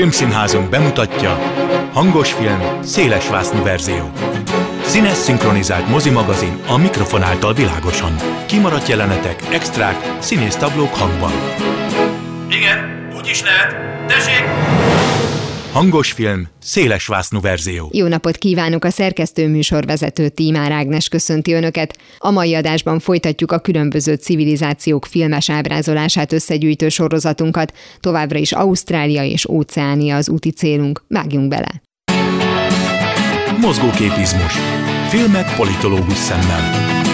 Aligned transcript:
Filmszínházunk 0.00 0.70
bemutatja 0.70 1.38
Hangos 1.92 2.32
film, 2.32 2.82
szélesvásznú 2.82 3.62
verzió. 3.62 4.10
Színes 4.82 5.16
szinkronizált 5.16 5.88
mozimagazin 5.88 6.60
a 6.66 6.76
mikrofon 6.76 7.22
által 7.22 7.54
világosan. 7.54 8.16
Kimaradt 8.46 8.88
jelenetek, 8.88 9.42
extrák, 9.52 10.16
színésztablók 10.18 10.94
hangban. 10.94 11.32
Igen, 12.48 13.08
úgy 13.16 13.28
is 13.28 13.42
lehet. 13.42 13.76
Tessék! 14.06 14.79
Hangos 15.72 16.12
film, 16.12 16.48
szélesvásznú 16.58 17.40
verzió. 17.40 17.90
Jó 17.92 18.06
napot 18.06 18.36
kívánok 18.36 18.84
a 18.84 18.90
szerkesztő 18.90 19.48
műsorvezető 19.48 20.28
Tímár 20.28 20.72
Ágnes 20.72 21.08
köszönti 21.08 21.52
Önöket. 21.52 21.98
A 22.18 22.30
mai 22.30 22.54
adásban 22.54 22.98
folytatjuk 22.98 23.52
a 23.52 23.58
különböző 23.58 24.14
civilizációk 24.14 25.06
filmes 25.06 25.50
ábrázolását 25.50 26.32
összegyűjtő 26.32 26.88
sorozatunkat. 26.88 27.76
Továbbra 28.00 28.38
is 28.38 28.52
Ausztrália 28.52 29.24
és 29.24 29.48
Óceánia 29.48 30.16
az 30.16 30.28
úti 30.28 30.50
célunk. 30.50 31.04
Vágjunk 31.08 31.48
bele! 31.48 31.82
Mozgóképizmus. 33.60 34.52
Filmek 35.08 35.56
politológus 35.56 36.18
szemmel. 36.18 37.09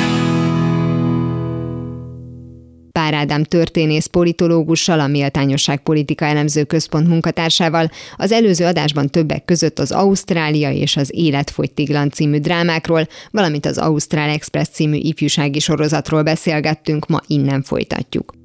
Pár 2.97 3.15
Ádám 3.15 3.43
történész 3.43 4.07
politológussal, 4.07 5.01
a 5.01 5.07
Méltányosság 5.07 5.81
Politika 5.83 6.25
Elemző 6.25 6.65
Központ 6.65 7.09
munkatársával 7.09 7.91
az 8.17 8.33
előző 8.33 8.65
adásban 8.65 9.11
többek 9.11 9.45
között 9.45 9.79
az 9.79 9.93
Ausztrália 9.93 10.71
és 10.71 10.97
az 10.97 11.11
Életfogytiglan 11.15 12.11
című 12.11 12.39
drámákról, 12.39 13.09
valamint 13.31 13.67
az 13.67 13.79
Ausztrál 13.79 14.29
Express 14.29 14.69
című 14.69 14.97
ifjúsági 14.97 15.59
sorozatról 15.59 16.23
beszélgettünk, 16.23 17.07
ma 17.07 17.21
innen 17.27 17.63
folytatjuk. 17.63 18.36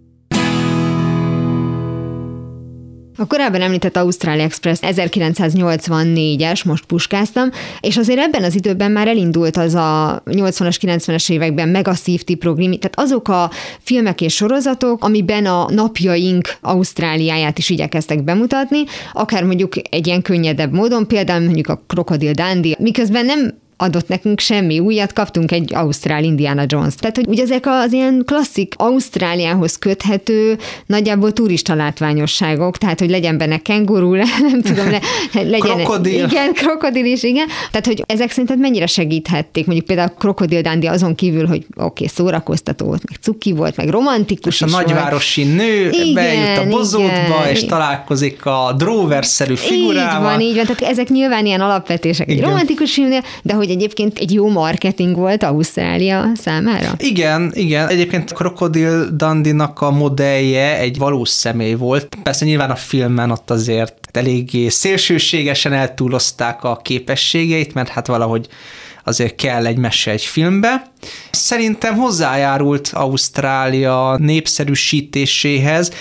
A 3.21 3.27
korábban 3.27 3.61
említett 3.61 3.97
Ausztrália 3.97 4.43
Express 4.43 4.79
1984-es, 4.81 6.65
most 6.65 6.85
puskáztam, 6.85 7.49
és 7.81 7.97
azért 7.97 8.19
ebben 8.19 8.43
az 8.43 8.55
időben 8.55 8.91
már 8.91 9.07
elindult 9.07 9.57
az 9.57 9.75
a 9.75 10.21
80-as, 10.25 10.75
90-es 10.81 11.31
években 11.31 11.69
Mega 11.69 11.93
Safety 11.93 12.35
program, 12.35 12.71
tehát 12.71 12.99
azok 12.99 13.27
a 13.27 13.51
filmek 13.79 14.21
és 14.21 14.35
sorozatok, 14.35 15.03
amiben 15.03 15.45
a 15.45 15.69
napjaink 15.71 16.55
Ausztráliáját 16.61 17.57
is 17.57 17.69
igyekeztek 17.69 18.23
bemutatni, 18.23 18.83
akár 19.13 19.43
mondjuk 19.43 19.73
egy 19.89 20.07
ilyen 20.07 20.21
könnyedebb 20.21 20.73
módon, 20.73 21.07
például 21.07 21.43
mondjuk 21.43 21.67
a 21.67 21.81
Crocodile 21.87 22.33
Dundee, 22.33 22.75
miközben 22.79 23.25
nem 23.25 23.59
adott 23.81 24.07
nekünk 24.07 24.39
semmi 24.39 24.79
újat, 24.79 25.13
kaptunk 25.13 25.51
egy 25.51 25.73
Ausztrál 25.73 26.23
Indiana 26.23 26.63
Jones. 26.67 26.95
Tehát, 26.95 27.15
hogy 27.15 27.27
ugye 27.27 27.43
ezek 27.43 27.65
az 27.67 27.93
ilyen 27.93 28.23
klasszik 28.25 28.73
Ausztráliához 28.77 29.77
köthető, 29.77 30.57
nagyjából 30.85 31.33
turista 31.33 31.75
látványosságok, 31.75 32.77
tehát, 32.77 32.99
hogy 32.99 33.09
legyen 33.09 33.37
benne 33.37 33.57
kenguru, 33.57 34.15
nem 34.51 34.61
tudom, 34.61 34.89
le, 34.89 34.99
legyen... 35.33 35.59
krokodil. 35.59 36.25
Igen, 36.25 36.53
krokodil 36.53 37.05
is, 37.05 37.23
igen. 37.23 37.47
Tehát, 37.71 37.85
hogy 37.85 38.03
ezek 38.07 38.29
szerinted 38.29 38.59
mennyire 38.59 38.85
segíthették? 38.85 39.65
Mondjuk 39.65 39.87
például 39.87 40.11
a 40.15 40.19
krokodil 40.19 40.61
Dandi 40.61 40.87
azon 40.87 41.15
kívül, 41.15 41.47
hogy 41.47 41.65
oké, 41.75 41.83
okay, 41.83 42.07
szórakoztató 42.07 42.85
volt, 42.85 43.01
meg 43.09 43.17
cuki 43.21 43.51
volt, 43.51 43.75
meg 43.75 43.89
romantikus 43.89 44.53
és 44.53 44.61
a 44.61 44.65
nagyvárosi 44.65 45.43
volt. 45.43 45.55
nő 45.55 45.89
Igen, 45.89 46.13
bejut 46.13 46.57
a 46.57 46.69
bozótba, 46.69 47.39
igen. 47.41 47.49
és 47.49 47.65
találkozik 47.65 48.45
a 48.45 48.73
dróverszerű 48.77 49.55
figurával. 49.55 50.31
Így 50.31 50.37
van, 50.37 50.41
így 50.41 50.55
van. 50.55 50.65
Tehát 50.65 50.81
ezek 50.81 51.09
nyilván 51.09 51.45
ilyen 51.45 51.61
alapvetések 51.61 52.29
egy 52.29 52.37
Igen. 52.37 52.49
romantikus 52.49 52.93
filmnél, 52.93 53.23
de 53.41 53.53
hogy 53.53 53.69
egyébként 53.71 54.17
egy 54.17 54.33
jó 54.33 54.49
marketing 54.49 55.15
volt 55.15 55.43
Ausztrália 55.43 56.31
számára? 56.35 56.93
Igen, 56.97 57.51
igen. 57.55 57.87
Egyébként 57.87 58.33
Krokodil 58.33 59.07
Dandinak 59.15 59.81
a 59.81 59.91
modellje 59.91 60.77
egy 60.77 60.97
valós 60.97 61.29
személy 61.29 61.73
volt. 61.73 62.15
Persze 62.23 62.45
nyilván 62.45 62.71
a 62.71 62.75
filmen 62.75 63.31
ott 63.31 63.51
azért 63.51 63.95
eléggé 64.11 64.67
szélsőségesen 64.67 65.73
eltúlozták 65.73 66.63
a 66.63 66.79
képességeit, 66.83 67.73
mert 67.73 67.89
hát 67.89 68.07
valahogy 68.07 68.47
azért 69.03 69.35
kell 69.35 69.65
egy 69.65 69.77
mese 69.77 70.11
egy 70.11 70.21
filmbe. 70.21 70.91
Szerintem 71.31 71.95
hozzájárult 71.95 72.89
Ausztrália 72.93 74.17
népszerűsítéséhez. 74.17 75.91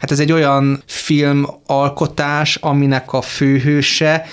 Hát 0.00 0.10
ez 0.10 0.20
egy 0.20 0.32
olyan 0.32 0.82
filmalkotás, 0.86 2.56
aminek 2.56 3.12
a 3.12 3.22
főhőse 3.22 4.26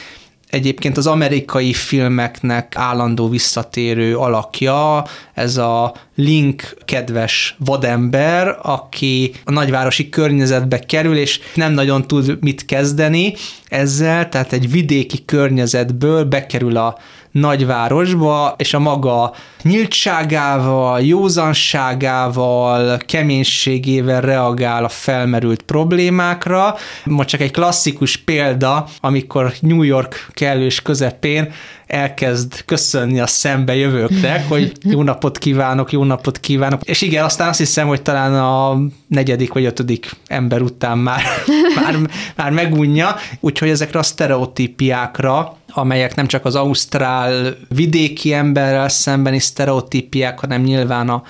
egyébként 0.50 0.98
az 0.98 1.08
amerikai 1.08 1.74
filmeknek 1.74 2.74
állandó 2.76 3.30
visszatérő 3.30 4.18
alakja, 4.18 5.06
ez 5.34 5.58
a 5.58 5.94
Link 6.16 6.78
kedves 6.86 7.56
vadember, 7.60 8.58
aki 8.62 9.34
a 9.46 9.52
nagyvárosi 9.52 10.10
környezetbe 10.10 10.80
kerül, 10.80 11.18
és 11.18 11.40
nem 11.56 11.74
nagyon 11.74 12.08
tud 12.08 12.38
mit 12.42 12.66
kezdeni 12.66 13.34
ezzel, 13.68 14.30
tehát 14.30 14.54
egy 14.54 14.72
vidéki 14.72 15.26
környezetből 15.26 16.24
bekerül 16.24 16.78
a 16.78 16.98
nagyvárosba, 17.40 18.56
és 18.58 18.74
a 18.74 18.80
maga 18.80 19.34
nyíltságával, 19.62 21.02
józanságával, 21.02 22.98
keménységével 22.98 24.22
reagál 24.22 24.84
a 24.84 24.90
felmerült 24.90 25.62
problémákra. 25.62 26.76
Most 27.04 27.28
csak 27.28 27.42
egy 27.42 27.52
klasszikus 27.52 28.18
példa, 28.18 28.88
amikor 29.02 29.54
New 29.60 29.82
York 29.82 30.28
kellős 30.34 30.82
közepén 30.82 31.54
elkezd 31.88 32.66
köszönni 32.66 33.20
a 33.20 33.28
szembe 33.28 33.76
jövőknek, 33.76 34.48
hogy 34.48 34.72
jó 34.84 35.04
napot 35.04 35.38
kívánok, 35.38 35.92
jó 35.92 36.04
napot 36.04 36.40
kívánok. 36.40 36.82
És 36.84 37.02
igen, 37.02 37.24
aztán 37.24 37.48
azt 37.48 37.58
hiszem, 37.58 37.88
hogy 37.88 38.02
talán 38.02 38.36
a 38.36 38.78
negyedik 39.08 39.54
vagy 39.54 39.66
ötödik 39.66 40.12
ember 40.28 40.62
után 40.62 40.98
már, 40.98 41.22
már, 41.82 41.96
már 42.36 42.52
megunja, 42.52 43.16
úgyhogy 43.40 43.70
ezekre 43.70 44.00
a 44.00 44.04
sztereotípiákra, 44.04 45.57
amelyek 45.78 46.16
nem 46.16 46.28
csak 46.28 46.46
az 46.46 46.56
ausztrál 46.56 47.56
vidéki 47.70 48.34
emberrel 48.34 48.90
szembeni 48.90 49.40
sztereotípiák, 49.40 50.40
hanem 50.40 50.62
nyilván 50.62 51.10
a 51.10 51.24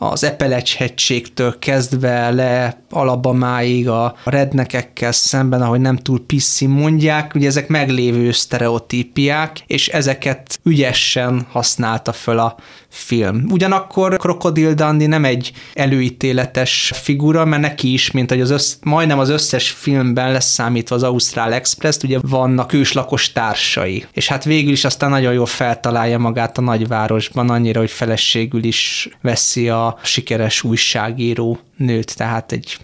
az 0.00 0.24
Epelecs-hegységtől 0.24 1.58
kezdve 1.58 2.30
le 2.30 2.82
Alabamáig 2.90 3.88
a 3.88 4.16
rednekekkel 4.24 5.12
szemben, 5.12 5.62
ahogy 5.62 5.80
nem 5.80 5.96
túl 5.96 6.26
piszi 6.26 6.66
mondják, 6.66 7.34
ugye 7.34 7.46
ezek 7.46 7.68
meglévő 7.68 8.32
sztereotípiák, 8.32 9.62
és 9.66 9.88
ezeket 9.88 10.60
ügyesen 10.62 11.46
használta 11.50 12.12
föl 12.12 12.38
a 12.38 12.56
film. 12.98 13.44
Ugyanakkor 13.50 14.16
Krokodil 14.16 14.74
Dundee 14.74 15.08
nem 15.08 15.24
egy 15.24 15.52
előítéletes 15.74 16.92
figura, 16.94 17.44
mert 17.44 17.62
neki 17.62 17.92
is, 17.92 18.10
mint 18.10 18.30
hogy 18.30 18.40
az 18.40 18.50
össz, 18.50 18.74
majdnem 18.82 19.18
az 19.18 19.28
összes 19.28 19.70
filmben 19.70 20.32
lesz 20.32 20.52
számítva 20.52 20.94
az 20.94 21.02
Ausztrál 21.02 21.52
Express, 21.52 21.96
ugye 22.02 22.18
vannak 22.22 22.72
őslakos 22.72 23.32
társai. 23.32 24.06
És 24.12 24.28
hát 24.28 24.44
végül 24.44 24.72
is 24.72 24.84
aztán 24.84 25.10
nagyon 25.10 25.32
jól 25.32 25.46
feltalálja 25.46 26.18
magát 26.18 26.58
a 26.58 26.60
nagyvárosban, 26.60 27.50
annyira, 27.50 27.80
hogy 27.80 27.90
feleségül 27.90 28.64
is 28.64 29.08
veszi 29.22 29.68
a 29.68 29.98
sikeres 30.02 30.62
újságíró 30.62 31.58
nőt, 31.78 32.16
tehát 32.16 32.52
egy 32.52 32.78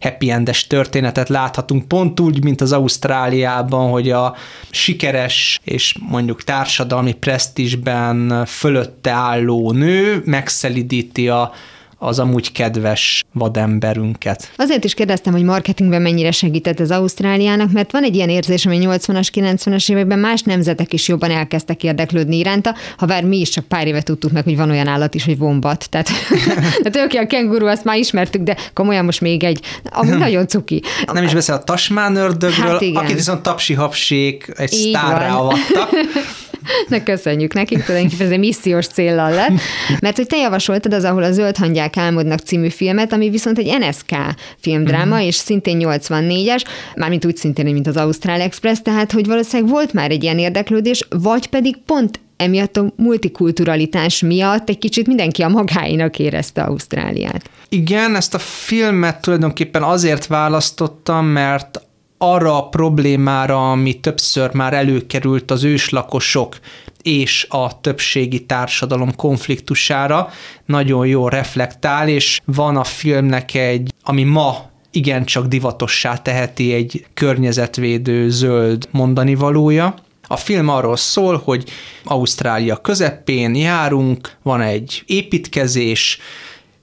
happy 0.00 0.30
endes 0.30 0.66
történetet 0.66 1.28
láthatunk, 1.28 1.88
pont 1.88 2.20
úgy, 2.20 2.44
mint 2.44 2.60
az 2.60 2.72
Ausztráliában, 2.72 3.90
hogy 3.90 4.10
a 4.10 4.36
sikeres 4.70 5.60
és 5.64 5.96
mondjuk 6.00 6.44
társadalmi 6.44 7.12
presztízsben 7.12 8.44
fölötte 8.46 9.10
álló 9.10 9.72
nő 9.72 10.22
megszelidíti 10.24 11.28
a 11.28 11.52
az 11.98 12.18
amúgy 12.18 12.52
kedves 12.52 13.24
vademberünket. 13.32 14.52
Azért 14.56 14.84
is 14.84 14.94
kérdeztem, 14.94 15.32
hogy 15.32 15.42
marketingben 15.42 16.02
mennyire 16.02 16.30
segített 16.30 16.80
ez 16.80 16.90
Ausztráliának, 16.90 17.72
mert 17.72 17.92
van 17.92 18.02
egy 18.02 18.14
ilyen 18.14 18.28
érzésem, 18.28 18.72
hogy 18.72 18.84
80-as, 18.86 19.28
90-es 19.34 19.90
években 19.90 20.18
más 20.18 20.42
nemzetek 20.42 20.92
is 20.92 21.08
jobban 21.08 21.30
elkezdtek 21.30 21.82
érdeklődni 21.82 22.36
iránta, 22.36 22.74
ha 22.96 23.06
bár 23.06 23.24
mi 23.24 23.38
is 23.38 23.48
csak 23.48 23.64
pár 23.64 23.86
éve 23.86 24.02
tudtuk 24.02 24.32
meg, 24.32 24.44
hogy 24.44 24.56
van 24.56 24.70
olyan 24.70 24.86
állat 24.86 25.14
is, 25.14 25.24
hogy 25.24 25.38
vombat. 25.38 25.90
Tehát, 25.90 26.08
tehát 26.82 26.96
oké, 27.04 27.18
a 27.18 27.26
kenguru 27.26 27.66
azt 27.66 27.84
már 27.84 27.96
ismertük, 27.96 28.42
de 28.42 28.56
komolyan 28.74 29.04
most 29.04 29.20
még 29.20 29.44
egy, 29.44 29.60
ami 29.84 30.10
nagyon 30.26 30.46
cuki. 30.46 30.82
Nem 31.12 31.24
is 31.24 31.34
beszél 31.34 31.54
a 31.54 31.64
tasmán 31.64 32.16
ördögről, 32.16 32.70
Hát 32.70 32.80
igen. 32.80 33.02
akit 33.02 33.16
viszont 33.16 33.42
tapsi-hapsék 33.42 34.52
egy 34.56 34.72
Így 34.72 34.88
sztárrá 34.88 35.34
avattak. 35.34 35.88
Na 36.88 37.02
köszönjük 37.02 37.52
nekik, 37.54 37.84
tulajdonképpen 37.84 38.26
ez 38.26 38.32
egy 38.32 38.38
missziós 38.38 38.86
céllal 38.86 39.30
lett, 39.30 39.52
mert 40.00 40.16
hogy 40.16 40.26
te 40.26 40.36
javasoltad 40.36 40.92
az, 40.94 41.04
ahol 41.04 41.22
a 41.22 41.32
Zöld 41.32 41.56
hangyák 41.56 41.96
álmodnak 41.96 42.38
című 42.38 42.68
filmet, 42.68 43.12
ami 43.12 43.30
viszont 43.30 43.58
egy 43.58 43.76
NSK 43.78 44.16
filmdráma, 44.60 45.16
Mhm. 45.16 45.24
és 45.24 45.34
szintén 45.34 45.78
84-es, 45.80 46.62
mármint 46.96 47.24
úgy 47.24 47.36
szintén, 47.36 47.64
mint 47.72 47.86
az 47.86 47.96
Ausztrál 47.96 48.40
Express, 48.40 48.78
tehát 48.82 49.12
hogy 49.12 49.26
valószínűleg 49.26 49.72
volt 49.72 49.92
már 49.92 50.10
egy 50.10 50.22
ilyen 50.22 50.38
érdeklődés, 50.38 51.06
vagy 51.10 51.46
pedig 51.46 51.76
pont 51.86 52.20
emiatt 52.36 52.76
a 52.76 52.92
multikulturalitás 52.96 54.20
miatt 54.20 54.68
egy 54.68 54.78
kicsit 54.78 55.06
mindenki 55.06 55.42
a 55.42 55.48
magáinak 55.48 56.18
érezte 56.18 56.62
Ausztráliát. 56.62 57.50
Igen, 57.68 58.16
ezt 58.16 58.34
a 58.34 58.38
filmet 58.38 59.20
tulajdonképpen 59.20 59.82
azért 59.82 60.26
választottam, 60.26 61.26
mert 61.26 61.80
arra 62.18 62.56
a 62.56 62.68
problémára, 62.68 63.70
ami 63.70 64.00
többször 64.00 64.54
már 64.54 64.74
előkerült 64.74 65.50
az 65.50 65.64
őslakosok 65.64 66.56
és 67.02 67.46
a 67.48 67.80
többségi 67.80 68.46
társadalom 68.46 69.14
konfliktusára, 69.16 70.28
nagyon 70.66 71.06
jól 71.06 71.30
reflektál, 71.30 72.08
és 72.08 72.40
van 72.44 72.76
a 72.76 72.84
filmnek 72.84 73.54
egy, 73.54 73.92
ami 74.02 74.22
ma 74.22 74.70
igencsak 74.90 75.46
divatossá 75.46 76.16
teheti 76.16 76.72
egy 76.72 77.06
környezetvédő 77.14 78.30
zöld 78.30 78.88
mondani 78.90 79.34
valója. 79.34 79.94
A 80.30 80.36
film 80.36 80.68
arról 80.68 80.96
szól, 80.96 81.40
hogy 81.44 81.70
Ausztrália 82.04 82.76
közepén 82.76 83.54
járunk, 83.54 84.36
van 84.42 84.60
egy 84.60 85.02
építkezés, 85.06 86.18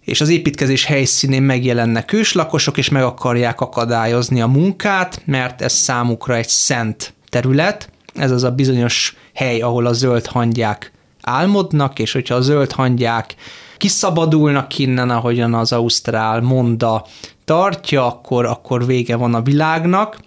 és 0.05 0.21
az 0.21 0.29
építkezés 0.29 0.85
helyszínén 0.85 1.41
megjelennek 1.43 2.13
őslakosok, 2.13 2.77
és 2.77 2.89
meg 2.89 3.03
akarják 3.03 3.61
akadályozni 3.61 4.41
a 4.41 4.47
munkát, 4.47 5.21
mert 5.25 5.61
ez 5.61 5.73
számukra 5.73 6.35
egy 6.35 6.47
szent 6.47 7.13
terület, 7.29 7.89
ez 8.15 8.31
az 8.31 8.43
a 8.43 8.51
bizonyos 8.51 9.15
hely, 9.33 9.61
ahol 9.61 9.85
a 9.85 9.93
zöld 9.93 10.25
hangyák 10.25 10.91
álmodnak, 11.21 11.99
és 11.99 12.11
hogyha 12.11 12.35
a 12.35 12.41
zöld 12.41 12.71
hangyák 12.71 13.35
kiszabadulnak 13.77 14.77
innen, 14.77 15.09
ahogyan 15.09 15.53
az 15.53 15.71
Ausztrál 15.71 16.41
monda 16.41 17.05
tartja, 17.45 18.05
akkor, 18.05 18.45
akkor 18.45 18.85
vége 18.85 19.15
van 19.15 19.33
a 19.33 19.41
világnak. 19.41 20.17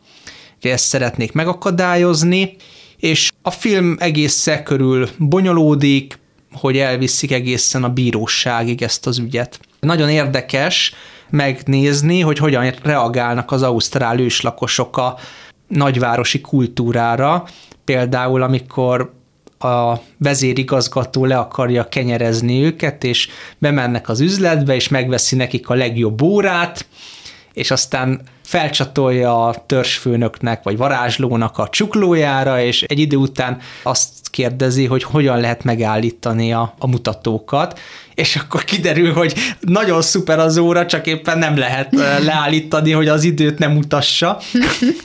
Ugye 0.56 0.72
ezt 0.72 0.84
szeretnék 0.84 1.32
megakadályozni, 1.32 2.56
és 2.96 3.30
a 3.42 3.50
film 3.50 3.96
egész 3.98 4.48
körül 4.64 5.08
bonyolódik, 5.19 6.19
hogy 6.52 6.76
elviszik 6.76 7.32
egészen 7.32 7.84
a 7.84 7.88
bíróságig 7.88 8.82
ezt 8.82 9.06
az 9.06 9.19
ügyet. 9.19 9.60
Nagyon 9.80 10.08
érdekes 10.08 10.94
megnézni, 11.30 12.20
hogy 12.20 12.38
hogyan 12.38 12.75
reagálnak 12.82 13.52
az 13.52 13.62
ausztrál 13.62 14.19
őslakosok 14.19 14.96
a 14.96 15.16
nagyvárosi 15.69 16.40
kultúrára, 16.40 17.44
például 17.84 18.42
amikor 18.42 19.12
a 19.58 19.94
vezérigazgató 20.16 21.25
le 21.25 21.38
akarja 21.38 21.88
kenyerezni 21.88 22.64
őket, 22.64 23.04
és 23.04 23.28
bemennek 23.58 24.08
az 24.08 24.20
üzletbe, 24.20 24.75
és 24.75 24.88
megveszi 24.88 25.36
nekik 25.36 25.69
a 25.69 25.75
legjobb 25.75 26.22
órát, 26.22 26.86
és 27.52 27.70
aztán 27.70 28.20
felcsatolja 28.44 29.46
a 29.46 29.64
törzsfőnöknek 29.66 30.62
vagy 30.62 30.76
varázslónak 30.76 31.58
a 31.58 31.69
csuklójára, 31.69 32.60
és 32.60 32.82
egy 32.82 32.98
idő 32.98 33.16
után 33.16 33.58
azt 33.82 34.12
kérdezi, 34.30 34.86
hogy 34.86 35.02
hogyan 35.02 35.40
lehet 35.40 35.64
megállítani 35.64 36.52
a, 36.52 36.75
a 36.78 36.86
mutatókat, 36.86 37.78
és 38.14 38.36
akkor 38.36 38.64
kiderül, 38.64 39.12
hogy 39.12 39.34
nagyon 39.60 40.02
szuper 40.02 40.38
az 40.38 40.58
óra, 40.58 40.86
csak 40.86 41.06
éppen 41.06 41.38
nem 41.38 41.56
lehet 41.56 41.94
leállítani, 42.25 42.92
hogy 42.92 43.08
az 43.08 43.25
időt 43.25 43.58
nem 43.58 43.72
mutassa. 43.72 44.38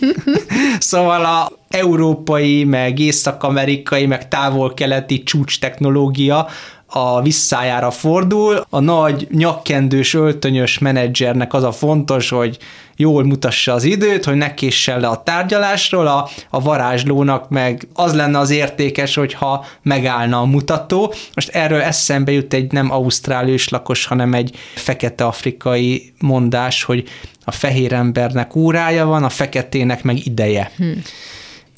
szóval 0.79 1.25
a 1.25 1.51
európai, 1.69 2.63
meg 2.63 2.99
észak-amerikai, 2.99 4.05
meg 4.05 4.27
távol-keleti 4.27 5.23
csúcs 5.23 5.59
technológia 5.59 6.47
a 6.95 7.21
visszájára 7.21 7.91
fordul, 7.91 8.65
a 8.69 8.79
nagy 8.79 9.27
nyakkendős, 9.31 10.13
öltönyös 10.13 10.77
menedzsernek 10.77 11.53
az 11.53 11.63
a 11.63 11.71
fontos, 11.71 12.29
hogy 12.29 12.57
jól 12.95 13.23
mutassa 13.23 13.73
az 13.73 13.83
időt, 13.83 14.25
hogy 14.25 14.35
ne 14.35 14.53
késsen 14.53 14.99
le 14.99 15.07
a 15.07 15.23
tárgyalásról, 15.23 16.07
a, 16.07 16.29
a 16.49 16.61
varázslónak 16.61 17.49
meg 17.49 17.87
az 17.93 18.13
lenne 18.13 18.39
az 18.39 18.49
értékes, 18.49 19.15
hogyha 19.15 19.65
megállna 19.81 20.39
a 20.39 20.45
mutató. 20.45 21.13
Most 21.33 21.49
erről 21.49 21.81
eszembe 21.81 22.31
jut 22.31 22.53
egy 22.53 22.71
nem 22.71 22.91
ausztrál 22.91 23.49
lakos, 23.69 24.05
hanem 24.05 24.33
egy 24.33 24.55
fekete 24.75 25.25
afrikai 25.25 26.13
mondás, 26.19 26.83
hogy 26.83 27.09
a 27.45 27.51
fehér 27.51 27.93
embernek 27.93 28.55
órája 28.55 29.05
van, 29.05 29.23
a 29.23 29.29
feketének 29.29 30.03
meg 30.03 30.25
ideje. 30.25 30.71
Hm. 30.77 30.91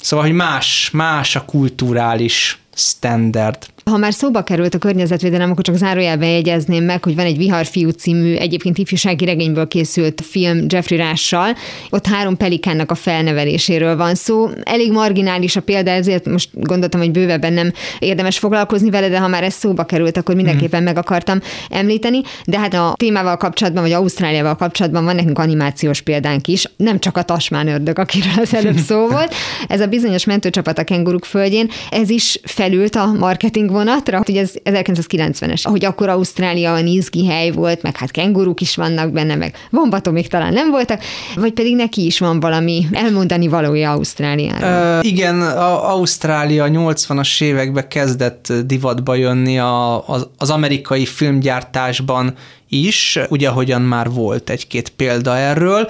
Szóval, 0.00 0.26
hogy 0.26 0.34
más, 0.34 0.90
más 0.92 1.36
a 1.36 1.44
kulturális 1.44 2.58
standard. 2.74 3.66
Ha 3.90 3.96
már 3.96 4.14
szóba 4.14 4.42
került 4.42 4.74
a 4.74 4.78
környezetvédelem, 4.78 5.50
akkor 5.50 5.64
csak 5.64 5.76
zárójelben 5.76 6.28
jegyezném 6.28 6.84
meg, 6.84 7.04
hogy 7.04 7.14
van 7.14 7.24
egy 7.24 7.36
Viharfiú 7.36 7.88
című 7.88 8.34
egyébként 8.34 8.78
ifjúsági 8.78 9.24
regényből 9.24 9.68
készült 9.68 10.22
film 10.30 10.64
Jeffrey 10.68 10.98
Rással. 10.98 11.56
Ott 11.90 12.06
három 12.06 12.36
pelikánnak 12.36 12.90
a 12.90 12.94
felneveléséről 12.94 13.96
van 13.96 14.14
szó. 14.14 14.48
Elég 14.62 14.92
marginális 14.92 15.56
a 15.56 15.60
példa, 15.60 15.90
ezért 15.90 16.26
most 16.26 16.48
gondoltam, 16.52 17.00
hogy 17.00 17.10
bővebben 17.10 17.52
nem 17.52 17.72
érdemes 17.98 18.38
foglalkozni 18.38 18.90
vele, 18.90 19.08
de 19.08 19.18
ha 19.18 19.28
már 19.28 19.42
ez 19.42 19.54
szóba 19.54 19.84
került, 19.84 20.16
akkor 20.16 20.34
mindenképpen 20.34 20.82
meg 20.82 20.96
akartam 20.96 21.40
említeni. 21.70 22.20
De 22.44 22.58
hát 22.58 22.74
a 22.74 22.94
témával 22.96 23.36
kapcsolatban, 23.36 23.82
vagy 23.82 23.92
Ausztráliával 23.92 24.56
kapcsolatban 24.56 25.04
van 25.04 25.14
nekünk 25.14 25.38
animációs 25.38 26.00
példánk 26.00 26.46
is, 26.46 26.64
nem 26.76 26.98
csak 26.98 27.16
a 27.16 27.22
Tasmán 27.22 27.68
ördög, 27.68 27.98
akiről 27.98 28.42
az 28.42 28.54
előbb 28.54 28.78
szó 28.78 29.08
volt. 29.16 29.34
Ez 29.68 29.80
a 29.80 29.86
bizonyos 29.86 30.24
mentőcsapat 30.24 30.78
a 30.78 30.84
kenguruk 30.84 31.24
földjén, 31.24 31.70
ez 31.90 32.10
is 32.10 32.40
felült 32.42 32.96
a 32.96 33.12
marketing 33.12 33.74
vonatra, 33.76 34.22
hogy 34.24 34.36
ez 34.36 34.52
1990-es, 34.64 35.62
ahogy 35.62 35.84
akkor 35.84 36.08
Ausztrália 36.08 36.72
a 36.72 36.78
izgi 36.78 37.26
hely 37.26 37.50
volt, 37.50 37.82
meg 37.82 37.96
hát 37.96 38.10
kenguruk 38.10 38.60
is 38.60 38.76
vannak 38.76 39.12
benne, 39.12 39.34
meg 39.34 39.54
vombatomik 39.70 40.28
talán 40.28 40.52
nem 40.52 40.70
voltak, 40.70 41.02
vagy 41.34 41.52
pedig 41.52 41.76
neki 41.76 42.04
is 42.04 42.18
van 42.18 42.40
valami 42.40 42.86
elmondani 42.92 43.48
valója 43.48 43.90
Ausztráliára. 43.90 44.98
Uh, 44.98 45.06
igen, 45.06 45.40
a 45.42 45.90
Ausztrália 45.92 46.66
80-as 46.68 47.42
években 47.42 47.88
kezdett 47.88 48.52
divatba 48.64 49.14
jönni 49.14 49.58
a, 49.58 50.08
az, 50.08 50.26
az 50.38 50.50
amerikai 50.50 51.06
filmgyártásban 51.06 52.34
is, 52.68 53.18
ugye 53.28 53.48
ahogyan 53.48 53.82
már 53.82 54.10
volt 54.10 54.50
egy-két 54.50 54.88
példa 54.88 55.36
erről. 55.36 55.88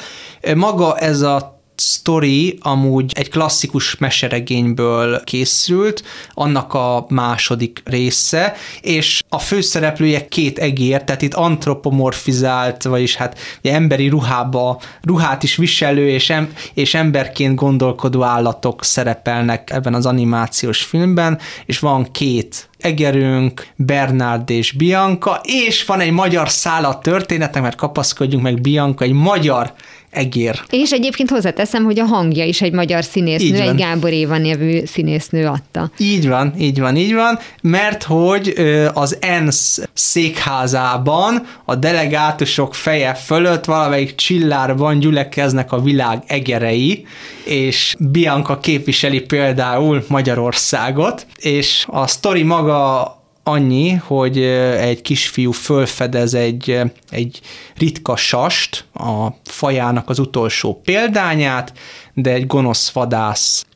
Maga 0.54 0.98
ez 0.98 1.20
a 1.20 1.55
sztori 1.76 2.58
amúgy 2.60 3.12
egy 3.14 3.30
klasszikus 3.30 3.96
meseregényből 3.96 5.24
készült, 5.24 6.02
annak 6.30 6.74
a 6.74 7.06
második 7.08 7.82
része, 7.84 8.54
és 8.80 9.22
a 9.28 9.38
főszereplője 9.38 10.28
két 10.28 10.58
egér, 10.58 11.04
tehát 11.04 11.22
itt 11.22 11.34
antropomorfizált, 11.34 12.82
vagyis 12.82 13.14
hát 13.14 13.38
ugye 13.62 13.74
emberi 13.74 14.08
ruhába, 14.08 14.80
ruhát 15.02 15.42
is 15.42 15.56
viselő 15.56 16.08
és, 16.08 16.30
em, 16.30 16.52
és 16.74 16.94
emberként 16.94 17.54
gondolkodó 17.54 18.22
állatok 18.22 18.84
szerepelnek 18.84 19.70
ebben 19.70 19.94
az 19.94 20.06
animációs 20.06 20.82
filmben, 20.82 21.38
és 21.66 21.78
van 21.78 22.10
két 22.10 22.68
egerünk, 22.86 23.66
Bernard 23.76 24.50
és 24.50 24.72
Bianca, 24.72 25.40
és 25.42 25.84
van 25.84 26.00
egy 26.00 26.10
magyar 26.10 26.50
szála 26.50 26.98
történetnek, 26.98 27.62
mert 27.62 27.76
kapaszkodjunk 27.76 28.42
meg 28.42 28.60
Bianca, 28.60 29.04
egy 29.04 29.12
magyar 29.12 29.72
egér. 30.10 30.60
És 30.70 30.90
egyébként 30.90 31.30
hozzáteszem, 31.30 31.84
hogy 31.84 31.98
a 31.98 32.04
hangja 32.04 32.44
is 32.44 32.62
egy 32.62 32.72
magyar 32.72 33.04
színésznő, 33.04 33.60
egy 33.60 33.74
Gábor 33.74 34.10
Éva 34.10 34.38
nevű 34.38 34.84
színésznő 34.84 35.46
adta. 35.46 35.90
Így 35.98 36.28
van, 36.28 36.54
így 36.58 36.80
van, 36.80 36.96
így 36.96 37.14
van, 37.14 37.38
mert 37.62 38.02
hogy 38.02 38.54
az 38.94 39.16
ENSZ 39.20 39.88
székházában 39.92 41.46
a 41.64 41.74
delegátusok 41.74 42.74
feje 42.74 43.14
fölött 43.14 43.64
valamelyik 43.64 44.14
csillárban 44.14 44.98
gyülekeznek 44.98 45.72
a 45.72 45.80
világ 45.80 46.22
egerei, 46.26 47.06
és 47.46 47.96
Bianca 47.98 48.58
képviseli 48.58 49.20
például 49.20 50.04
Magyarországot, 50.08 51.26
és 51.36 51.86
a 51.88 52.06
sztori 52.06 52.42
maga 52.42 53.14
annyi, 53.42 53.92
hogy 53.92 54.38
egy 54.78 55.02
kisfiú 55.02 55.52
fölfedez 55.52 56.34
egy, 56.34 56.80
egy 57.10 57.40
ritka 57.76 58.16
sast, 58.16 58.84
a 58.94 59.26
fajának 59.44 60.08
az 60.08 60.18
utolsó 60.18 60.80
példányát, 60.84 61.72
de 62.14 62.30
egy 62.32 62.46
gonosz 62.46 62.90
vadász 62.90 63.66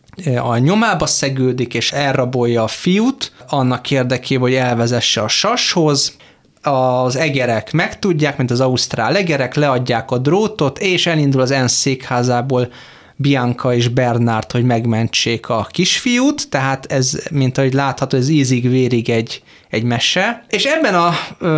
a 0.42 0.56
nyomába 0.56 1.06
szegődik, 1.06 1.74
és 1.74 1.92
elrabolja 1.92 2.62
a 2.62 2.68
fiút, 2.68 3.32
annak 3.48 3.90
érdekében, 3.90 4.42
hogy 4.42 4.54
elvezesse 4.54 5.20
a 5.20 5.28
sashoz, 5.28 6.16
az 6.62 7.16
egerek 7.16 7.72
megtudják, 7.72 8.36
mint 8.36 8.50
az 8.50 8.60
ausztrál 8.60 9.16
egerek, 9.16 9.54
leadják 9.54 10.10
a 10.10 10.18
drótot, 10.18 10.78
és 10.78 11.06
elindul 11.06 11.40
az 11.40 11.50
ENSZ 11.50 11.72
székházából 11.72 12.72
Bianca 13.20 13.74
és 13.74 13.88
Bernard, 13.88 14.52
hogy 14.52 14.64
megmentsék 14.64 15.48
a 15.48 15.66
kisfiút, 15.70 16.48
tehát 16.48 16.86
ez, 16.92 17.22
mint 17.30 17.58
ahogy 17.58 17.72
látható, 17.72 18.16
ez 18.16 18.28
ízig-vérig 18.28 19.10
egy, 19.10 19.42
egy 19.68 19.82
mese. 19.82 20.44
És 20.48 20.64
ebben 20.64 20.94
a 20.94 21.12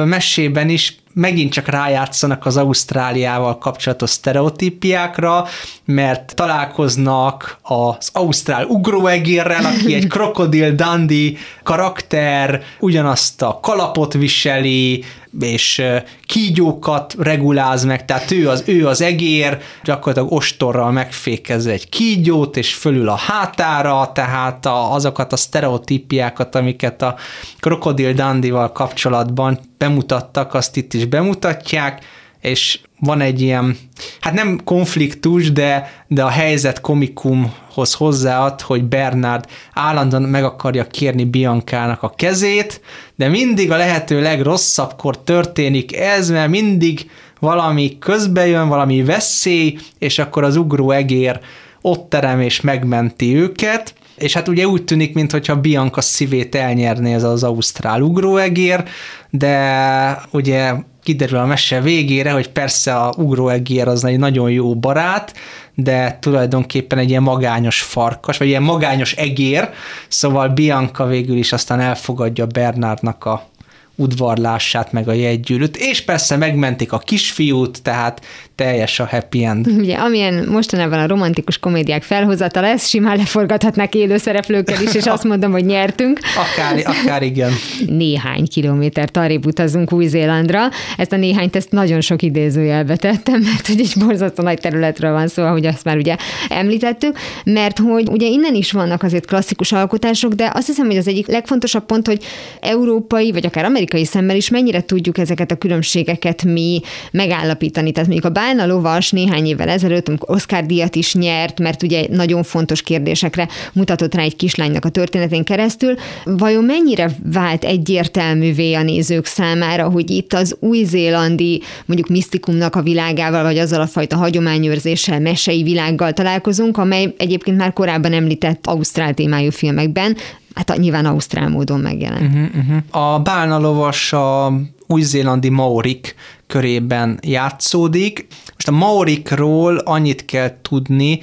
mesében 0.05 0.69
is 0.69 0.97
megint 1.15 1.53
csak 1.53 1.67
rájátszanak 1.67 2.47
az 2.47 2.57
Ausztráliával 2.57 3.59
kapcsolatos 3.59 4.11
sztereotípiákra, 4.11 5.47
mert 5.85 6.35
találkoznak 6.35 7.59
az 7.63 8.09
ausztrál 8.13 8.65
ugróegérrel, 8.65 9.65
aki 9.65 9.95
egy 9.95 10.07
krokodil 10.07 10.75
dandy 10.75 11.37
karakter, 11.63 12.63
ugyanazt 12.81 13.43
a 13.43 13.59
kalapot 13.63 14.13
viseli, 14.13 15.05
és 15.41 15.83
kígyókat 16.27 17.15
reguláz 17.19 17.85
meg, 17.85 18.05
tehát 18.05 18.31
ő 18.31 18.49
az, 18.49 18.63
ő 18.67 18.87
az 18.87 19.01
egér, 19.01 19.59
gyakorlatilag 19.85 20.33
ostorral 20.33 20.91
megfékez 20.91 21.67
egy 21.67 21.89
kígyót, 21.89 22.57
és 22.57 22.75
fölül 22.75 23.09
a 23.09 23.15
hátára, 23.15 24.11
tehát 24.15 24.67
a, 24.67 24.93
azokat 24.95 25.33
a 25.33 25.37
sztereotípiákat, 25.37 26.55
amiket 26.55 27.03
a 27.03 27.17
krokodil 27.61 28.13
dandival 28.13 28.73
kapcsolatban 28.73 29.59
bemutattak, 29.79 30.55
azt 30.55 30.77
itt 30.77 30.95
is 30.95 31.05
bemutatják, 31.05 32.05
és 32.41 32.81
van 33.01 33.21
egy 33.21 33.41
ilyen, 33.41 33.77
hát 34.21 34.33
nem 34.33 34.61
konfliktus, 34.65 35.53
de, 35.53 35.93
de 36.09 36.23
a 36.23 36.29
helyzet 36.29 36.81
komikumhoz 36.81 37.95
hozzáad, 37.95 38.61
hogy 38.61 38.85
Bernard 38.85 39.45
állandóan 39.73 40.23
meg 40.23 40.45
akarja 40.45 40.87
kérni 40.87 41.25
Biancának 41.25 42.03
a 42.03 42.13
kezét, 42.17 42.81
de 43.23 43.29
mindig 43.29 43.71
a 43.71 43.77
lehető 43.77 44.21
legrosszabbkor 44.21 45.23
történik 45.23 45.97
ez, 45.97 46.31
mert 46.31 46.51
mindig 46.51 47.11
valami 47.41 47.99
közbe 47.99 48.47
jön, 48.47 48.69
valami 48.69 49.05
veszély, 49.05 49.79
és 49.99 50.19
akkor 50.19 50.45
az 50.45 50.57
ugró 50.57 50.91
egér 50.91 51.41
ott 51.81 52.09
terem 52.09 52.41
és 52.41 52.61
megmenti 52.61 53.37
őket, 53.37 53.95
és 54.17 54.33
hát 54.33 54.49
ugye 54.49 54.67
úgy 54.67 54.85
tűnik, 54.85 55.15
mintha 55.15 55.57
Bianca 55.57 56.01
szívét 56.01 56.55
elnyerné 56.55 57.15
ez 57.15 57.23
az 57.23 57.43
ausztrál 57.43 58.01
ugróegér, 58.01 58.85
de 59.31 60.23
ugye 60.31 60.73
kiderül 61.03 61.39
a 61.39 61.47
mese 61.47 61.81
végére, 61.81 62.31
hogy 62.31 62.49
persze 62.49 62.97
a 62.97 63.15
ugróegér 63.17 63.89
az 63.89 64.05
egy 64.05 64.19
nagyon 64.19 64.51
jó 64.51 64.75
barát, 64.75 65.35
de 65.75 66.19
tulajdonképpen 66.21 66.99
egy 66.99 67.09
ilyen 67.11 67.23
magányos 67.23 67.83
farkas, 67.83 68.39
vagy 68.39 68.47
ilyen 68.47 68.63
magányos 68.63 69.13
egér, 69.13 69.71
szóval 70.09 70.49
Bianca 70.49 71.07
végül 71.07 71.37
is 71.37 71.53
aztán 71.53 71.81
elfogadja 71.81 72.47
Bernardnak 72.47 73.25
a 73.25 73.51
udvarlását, 73.97 74.93
meg 74.93 75.09
a 75.09 75.13
jegygyűrűt, 75.13 75.77
és 75.77 76.01
persze 76.01 76.37
megmentik 76.37 76.93
a 76.93 76.99
kisfiút, 76.99 77.83
tehát 77.83 78.21
teljes 78.55 79.01
a 79.01 79.07
happy 79.11 79.45
end. 79.45 79.67
Ugye, 79.83 79.97
amilyen 79.97 80.47
mostanában 80.49 80.99
a 80.99 81.07
romantikus 81.07 81.59
komédiák 81.59 82.03
felhozata 82.03 82.61
lesz, 82.61 82.89
simán 82.89 83.17
leforgathatnak 83.17 83.95
élő 83.95 84.17
szereplőkkel 84.17 84.83
is, 84.83 84.95
és 84.95 85.07
azt 85.07 85.25
mondom, 85.25 85.53
hogy 85.53 85.65
nyertünk. 85.65 86.21
Akár, 86.37 86.83
akár 86.85 87.23
igen. 87.23 87.53
Néhány 87.87 88.49
kilométer 88.49 89.09
arrébb 89.13 89.47
utazunk 89.47 89.93
Új-Zélandra. 89.93 90.69
Ezt 90.97 91.13
a 91.13 91.17
néhányt 91.17 91.57
ezt 91.57 91.71
nagyon 91.71 92.01
sok 92.01 92.23
idézőjelbe 92.23 92.97
tettem, 92.97 93.41
mert 93.41 93.67
hogy 93.67 93.81
egy 93.81 93.93
borzasztó 93.99 94.43
nagy 94.43 94.59
területről 94.59 95.13
van 95.13 95.29
szó, 95.29 95.43
ahogy 95.43 95.67
azt 95.67 95.85
már 95.85 95.97
ugye 95.97 96.17
említettük, 96.49 97.19
mert 97.45 97.79
hogy 97.79 98.09
ugye 98.09 98.27
innen 98.27 98.55
is 98.55 98.73
vannak 98.73 99.03
azért 99.03 99.27
klasszikus 99.27 99.73
alkotások, 99.73 100.33
de 100.33 100.51
azt 100.55 100.67
hiszem, 100.67 100.87
hogy 100.87 100.97
az 100.97 101.09
egyik 101.09 101.27
legfontosabb 101.27 101.85
pont, 101.87 102.07
hogy 102.07 102.25
európai, 102.61 103.33
vagy 103.33 103.47
akár 103.47 103.65
amerikai 103.65 103.82
szemmel 104.03 104.37
is 104.37 104.51
mennyire 104.51 104.83
tudjuk 104.83 105.19
ezeket 105.19 105.51
a 105.51 105.57
különbségeket 105.57 106.45
mi 106.45 106.81
megállapítani. 107.11 107.93
Tehát 107.93 108.09
mondjuk 108.09 108.31
a 108.31 108.41
Bálna 108.41 108.67
lovas 108.67 109.11
néhány 109.11 109.47
évvel 109.47 109.69
ezelőtt, 109.69 110.09
amikor 110.09 110.35
Oscar 110.35 110.67
díjat 110.67 110.95
is 110.95 111.15
nyert, 111.15 111.61
mert 111.61 111.83
ugye 111.83 112.07
nagyon 112.11 112.43
fontos 112.43 112.83
kérdésekre 112.83 113.49
mutatott 113.73 114.15
rá 114.15 114.23
egy 114.23 114.37
kislánynak 114.37 114.85
a 114.85 114.89
történetén 114.89 115.45
keresztül. 115.45 115.95
Vajon 116.25 116.65
mennyire 116.65 117.11
vált 117.33 117.65
egyértelművé 117.65 118.75
a 118.75 118.83
nézők 118.83 119.27
számára, 119.27 119.89
hogy 119.89 120.11
itt 120.11 120.33
az 120.33 120.57
új-zélandi 120.61 121.63
mondjuk 121.87 122.09
misztikumnak 122.09 122.77
a 122.77 122.83
világával, 122.83 123.43
vagy 123.43 123.59
azzal 123.59 123.81
a 123.81 123.87
fajta 123.87 124.17
hagyományőrzéssel, 124.17 125.21
mesei 125.21 125.63
világgal 125.63 126.13
találkozunk, 126.13 126.77
amely 126.77 127.15
egyébként 127.17 127.57
már 127.57 127.73
korábban 127.73 128.13
említett 128.13 128.67
ausztrál 128.67 129.15
témájú 129.15 129.51
filmekben, 129.51 130.17
hát 130.55 130.77
nyilván 130.77 131.07
ausztrál 131.07 131.49
módon 131.49 131.81
megjelent. 131.81 132.35
Uh-huh, 132.35 132.49
uh-huh. 132.57 133.15
A 133.15 133.19
Bálna 133.19 133.59
lovas 133.59 134.13
a 134.13 134.53
új-zélandi 134.87 135.49
maorik 135.49 136.15
körében 136.47 137.19
játszódik. 137.23 138.27
Most 138.55 138.69
a 138.69 138.73
maorikról 138.73 139.77
annyit 139.77 140.25
kell 140.25 140.57
tudni, 140.63 141.21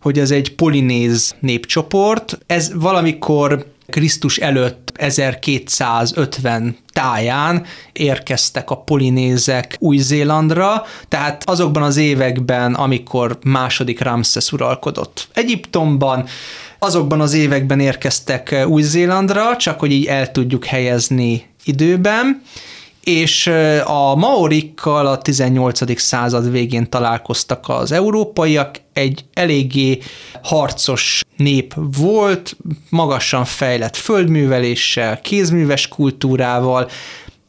hogy 0.00 0.18
ez 0.18 0.30
egy 0.30 0.54
polinéz 0.54 1.34
népcsoport. 1.40 2.38
Ez 2.46 2.72
valamikor 2.74 3.66
Krisztus 3.86 4.38
előtt 4.38 4.92
1250 4.94 6.76
táján 6.92 7.64
érkeztek 7.92 8.70
a 8.70 8.76
polinézek 8.76 9.76
Új-Zélandra, 9.78 10.84
tehát 11.08 11.48
azokban 11.48 11.82
az 11.82 11.96
években, 11.96 12.74
amikor 12.74 13.38
második 13.44 14.00
Ramses 14.00 14.52
uralkodott 14.52 15.28
Egyiptomban, 15.32 16.26
azokban 16.82 17.20
az 17.20 17.32
években 17.32 17.80
érkeztek 17.80 18.64
Új-Zélandra, 18.66 19.56
csak 19.56 19.78
hogy 19.80 19.92
így 19.92 20.06
el 20.06 20.30
tudjuk 20.30 20.64
helyezni 20.64 21.44
időben, 21.64 22.42
és 23.04 23.46
a 23.84 24.14
maorikkal 24.14 25.06
a 25.06 25.18
18. 25.18 26.00
század 26.00 26.50
végén 26.50 26.90
találkoztak 26.90 27.68
az 27.68 27.92
európaiak, 27.92 28.80
egy 28.92 29.24
eléggé 29.32 29.98
harcos 30.42 31.20
nép 31.36 31.74
volt, 31.96 32.56
magasan 32.88 33.44
fejlett 33.44 33.96
földműveléssel, 33.96 35.20
kézműves 35.20 35.88
kultúrával, 35.88 36.88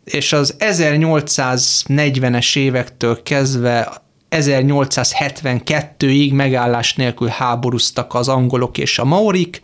és 0.03 0.33
az 0.33 0.55
1840-es 0.59 2.57
évektől 2.57 3.23
kezdve 3.23 4.02
1872-ig 4.33 6.33
megállás 6.33 6.95
nélkül 6.95 7.27
háborúztak 7.27 8.13
az 8.13 8.27
angolok 8.27 8.77
és 8.77 8.99
a 8.99 9.05
maorik. 9.05 9.61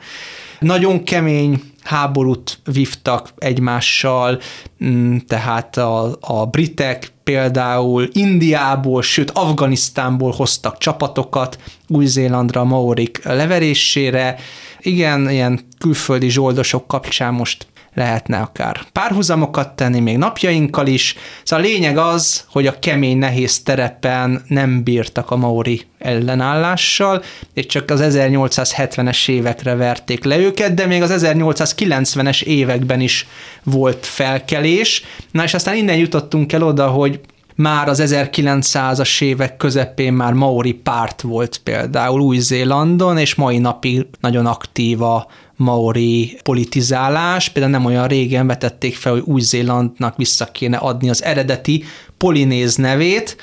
Nagyon 0.59 1.03
kemény 1.03 1.61
háborút 1.83 2.59
vívtak 2.73 3.29
egymással, 3.37 4.39
mm, 4.83 5.17
tehát 5.27 5.77
a, 5.77 6.17
a 6.19 6.45
britek 6.45 7.11
például 7.23 8.09
Indiából, 8.11 9.01
sőt 9.01 9.31
Afganisztánból 9.31 10.31
hoztak 10.31 10.77
csapatokat 10.77 11.59
Új-Zélandra, 11.87 12.63
Maorik 12.63 13.23
leverésére. 13.23 14.35
Igen, 14.79 15.29
ilyen 15.29 15.59
külföldi 15.79 16.29
zsoldosok 16.29 16.87
kapcsán 16.87 17.33
most 17.33 17.67
lehetne 17.93 18.37
akár 18.37 18.81
párhuzamokat 18.91 19.75
tenni, 19.75 19.99
még 19.99 20.17
napjainkkal 20.17 20.87
is. 20.87 21.15
Szóval 21.43 21.65
a 21.65 21.67
lényeg 21.67 21.97
az, 21.97 22.43
hogy 22.51 22.67
a 22.67 22.79
kemény, 22.79 23.17
nehéz 23.17 23.63
terepen 23.63 24.41
nem 24.47 24.83
bírtak 24.83 25.31
a 25.31 25.35
maori 25.35 25.81
ellenállással, 25.97 27.23
és 27.53 27.65
csak 27.65 27.89
az 27.89 28.01
1870-es 28.03 29.29
évekre 29.29 29.75
verték 29.75 30.23
le 30.23 30.37
őket, 30.37 30.73
de 30.73 30.85
még 30.85 31.01
az 31.01 31.25
1890-es 31.25 32.41
években 32.43 32.99
is 32.99 33.27
volt 33.63 34.05
felkelés. 34.05 35.03
Na 35.31 35.43
és 35.43 35.53
aztán 35.53 35.75
innen 35.75 35.97
jutottunk 35.97 36.53
el 36.53 36.63
oda, 36.63 36.87
hogy 36.87 37.19
már 37.55 37.87
az 37.87 38.03
1900-as 38.05 39.21
évek 39.21 39.57
közepén 39.57 40.13
már 40.13 40.33
Maori 40.33 40.73
párt 40.73 41.21
volt 41.21 41.57
például 41.63 42.21
Új-Zélandon, 42.21 43.17
és 43.17 43.35
mai 43.35 43.57
napig 43.57 44.05
nagyon 44.19 44.45
aktív 44.45 45.01
a 45.01 45.27
maori 45.59 46.39
politizálás. 46.43 47.49
Például 47.49 47.73
nem 47.73 47.85
olyan 47.85 48.07
régen 48.07 48.47
vetették 48.47 48.95
fel, 48.95 49.11
hogy 49.11 49.23
Új-Zélandnak 49.25 50.17
vissza 50.17 50.45
kéne 50.45 50.77
adni 50.77 51.09
az 51.09 51.23
eredeti 51.23 51.83
polinéz 52.17 52.75
nevét, 52.75 53.37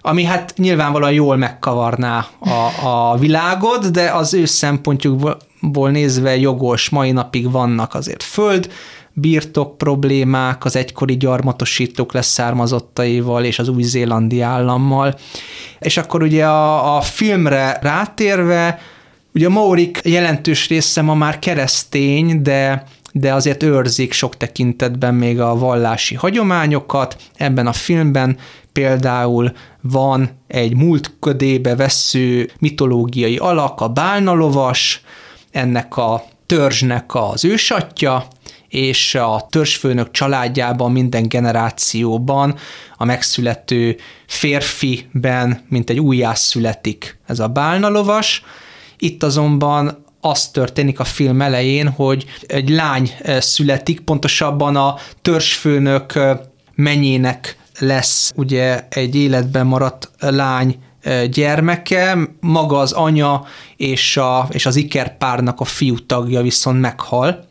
ami 0.00 0.24
hát 0.24 0.54
nyilvánvalóan 0.56 1.12
jól 1.12 1.36
megkavarná 1.36 2.26
a, 2.38 2.86
a 2.88 3.16
világot, 3.16 3.90
de 3.90 4.10
az 4.10 4.34
ő 4.34 4.44
szempontjukból 4.44 5.90
nézve 5.90 6.36
jogos, 6.36 6.88
mai 6.88 7.10
napig 7.12 7.50
vannak 7.50 7.94
azért 7.94 8.22
föld, 8.22 8.70
birtok 9.12 9.78
problémák 9.78 10.64
az 10.64 10.76
egykori 10.76 11.16
gyarmatosítók 11.16 12.12
leszármazottaival 12.12 13.44
és 13.44 13.58
az 13.58 13.68
új-zélandi 13.68 14.40
állammal. 14.40 15.14
És 15.78 15.96
akkor 15.96 16.22
ugye 16.22 16.46
a, 16.46 16.96
a 16.96 17.00
filmre 17.00 17.78
rátérve, 17.82 18.78
Ugye 19.36 19.46
a 19.46 19.50
Maurik 19.50 20.00
jelentős 20.04 20.68
része 20.68 21.02
ma 21.02 21.14
már 21.14 21.38
keresztény, 21.38 22.42
de 22.42 22.84
de 23.12 23.34
azért 23.34 23.62
őrzik 23.62 24.12
sok 24.12 24.36
tekintetben 24.36 25.14
még 25.14 25.40
a 25.40 25.58
vallási 25.58 26.14
hagyományokat. 26.14 27.16
Ebben 27.36 27.66
a 27.66 27.72
filmben 27.72 28.38
például 28.72 29.52
van 29.80 30.30
egy 30.46 30.74
múlt 30.74 31.16
ködébe 31.20 31.76
vesző 31.76 32.50
mitológiai 32.58 33.36
alak, 33.36 33.80
a 33.80 33.88
bálnalovas, 33.88 35.00
ennek 35.50 35.96
a 35.96 36.24
törzsnek 36.46 37.14
az 37.14 37.44
ősatja, 37.44 38.26
és 38.68 39.14
a 39.14 39.46
törzsfőnök 39.50 40.10
családjában 40.10 40.92
minden 40.92 41.28
generációban 41.28 42.54
a 42.96 43.04
megszülető 43.04 43.96
férfiben, 44.26 45.64
mint 45.68 45.90
egy 45.90 46.00
újjászületik 46.00 47.18
ez 47.26 47.38
a 47.38 47.48
bálnalovas, 47.48 48.42
itt 48.98 49.22
azonban 49.22 50.04
az 50.20 50.48
történik 50.48 51.00
a 51.00 51.04
film 51.04 51.42
elején, 51.42 51.88
hogy 51.88 52.24
egy 52.46 52.68
lány 52.68 53.10
születik, 53.38 54.00
pontosabban 54.00 54.76
a 54.76 54.96
törzsfőnök 55.22 56.18
mennyének 56.74 57.56
lesz 57.78 58.32
ugye 58.36 58.86
egy 58.88 59.14
életben 59.14 59.66
maradt 59.66 60.10
lány 60.18 60.78
gyermeke, 61.30 62.18
maga 62.40 62.78
az 62.78 62.92
anya 62.92 63.44
és, 63.76 64.16
a, 64.16 64.48
és 64.50 64.66
az 64.66 64.76
ikerpárnak 64.76 65.60
a 65.60 65.64
fiú 65.64 66.06
tagja 66.06 66.42
viszont 66.42 66.80
meghal. 66.80 67.48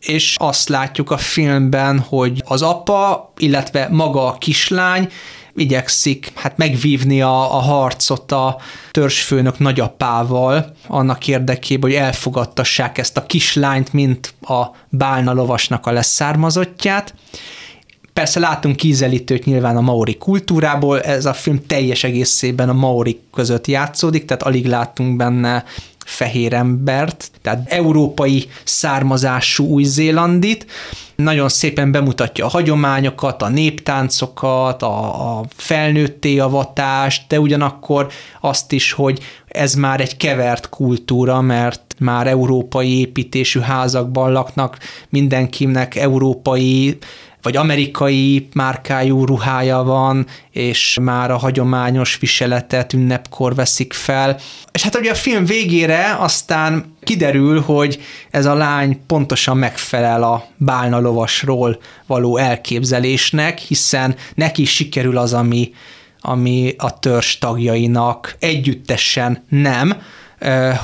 És 0.00 0.36
azt 0.38 0.68
látjuk 0.68 1.10
a 1.10 1.16
filmben, 1.16 1.98
hogy 1.98 2.42
az 2.46 2.62
apa, 2.62 3.32
illetve 3.38 3.88
maga 3.90 4.26
a 4.26 4.38
kislány 4.38 5.08
igyekszik 5.56 6.32
hát 6.34 6.56
megvívni 6.56 7.22
a, 7.22 7.56
a 7.56 7.60
harcot 7.60 8.32
a 8.32 8.58
törzsfőnök 8.90 9.58
nagyapával, 9.58 10.72
annak 10.86 11.28
érdekében, 11.28 11.90
hogy 11.90 11.98
elfogadtassák 11.98 12.98
ezt 12.98 13.16
a 13.16 13.26
kislányt, 13.26 13.92
mint 13.92 14.34
a 14.40 14.64
bálna 14.88 15.32
lovasnak 15.32 15.86
a 15.86 15.92
leszármazottját. 15.92 17.14
Persze 18.12 18.40
látunk 18.40 18.76
kízelítőt 18.76 19.44
nyilván 19.44 19.76
a 19.76 19.80
maori 19.80 20.16
kultúrából, 20.16 21.00
ez 21.00 21.26
a 21.26 21.32
film 21.32 21.66
teljes 21.66 22.04
egészében 22.04 22.68
a 22.68 22.72
maori 22.72 23.20
között 23.32 23.66
játszódik, 23.66 24.24
tehát 24.24 24.42
alig 24.42 24.66
látunk 24.66 25.16
benne 25.16 25.64
fehér 26.06 26.52
embert, 26.52 27.30
tehát 27.42 27.72
európai 27.72 28.48
származású 28.64 29.66
új-zélandit, 29.66 30.66
nagyon 31.16 31.48
szépen 31.48 31.92
bemutatja 31.92 32.44
a 32.44 32.48
hagyományokat, 32.48 33.42
a 33.42 33.48
néptáncokat, 33.48 34.82
a, 34.82 35.38
a 35.38 35.44
felnőtté 35.56 36.38
avatást, 36.38 37.22
de 37.28 37.40
ugyanakkor 37.40 38.08
azt 38.40 38.72
is, 38.72 38.92
hogy 38.92 39.20
ez 39.48 39.74
már 39.74 40.00
egy 40.00 40.16
kevert 40.16 40.68
kultúra, 40.68 41.40
mert 41.40 41.94
már 41.98 42.26
európai 42.26 42.98
építésű 42.98 43.60
házakban 43.60 44.32
laknak, 44.32 44.78
mindenkinek 45.08 45.96
európai 45.96 46.98
vagy 47.42 47.56
amerikai 47.56 48.48
márkájú 48.52 49.24
ruhája 49.24 49.82
van, 49.82 50.26
és 50.50 50.98
már 51.00 51.30
a 51.30 51.36
hagyományos 51.36 52.16
viseletet 52.20 52.92
ünnepkor 52.92 53.54
veszik 53.54 53.92
fel. 53.92 54.38
És 54.72 54.82
hát 54.82 54.96
ugye 54.96 55.10
a 55.10 55.14
film 55.14 55.44
végére 55.44 56.16
aztán 56.18 56.96
kiderül, 57.02 57.60
hogy 57.60 58.00
ez 58.30 58.46
a 58.46 58.54
lány 58.54 59.00
pontosan 59.06 59.56
megfelel 59.56 60.22
a 60.22 60.44
bálna 60.56 61.00
lovasról 61.00 61.80
való 62.06 62.36
elképzelésnek, 62.36 63.58
hiszen 63.58 64.14
neki 64.34 64.64
sikerül 64.64 65.18
az, 65.18 65.32
ami, 65.32 65.72
ami 66.20 66.74
a 66.78 66.98
törzs 66.98 67.38
tagjainak 67.38 68.36
együttesen 68.38 69.44
nem, 69.48 69.96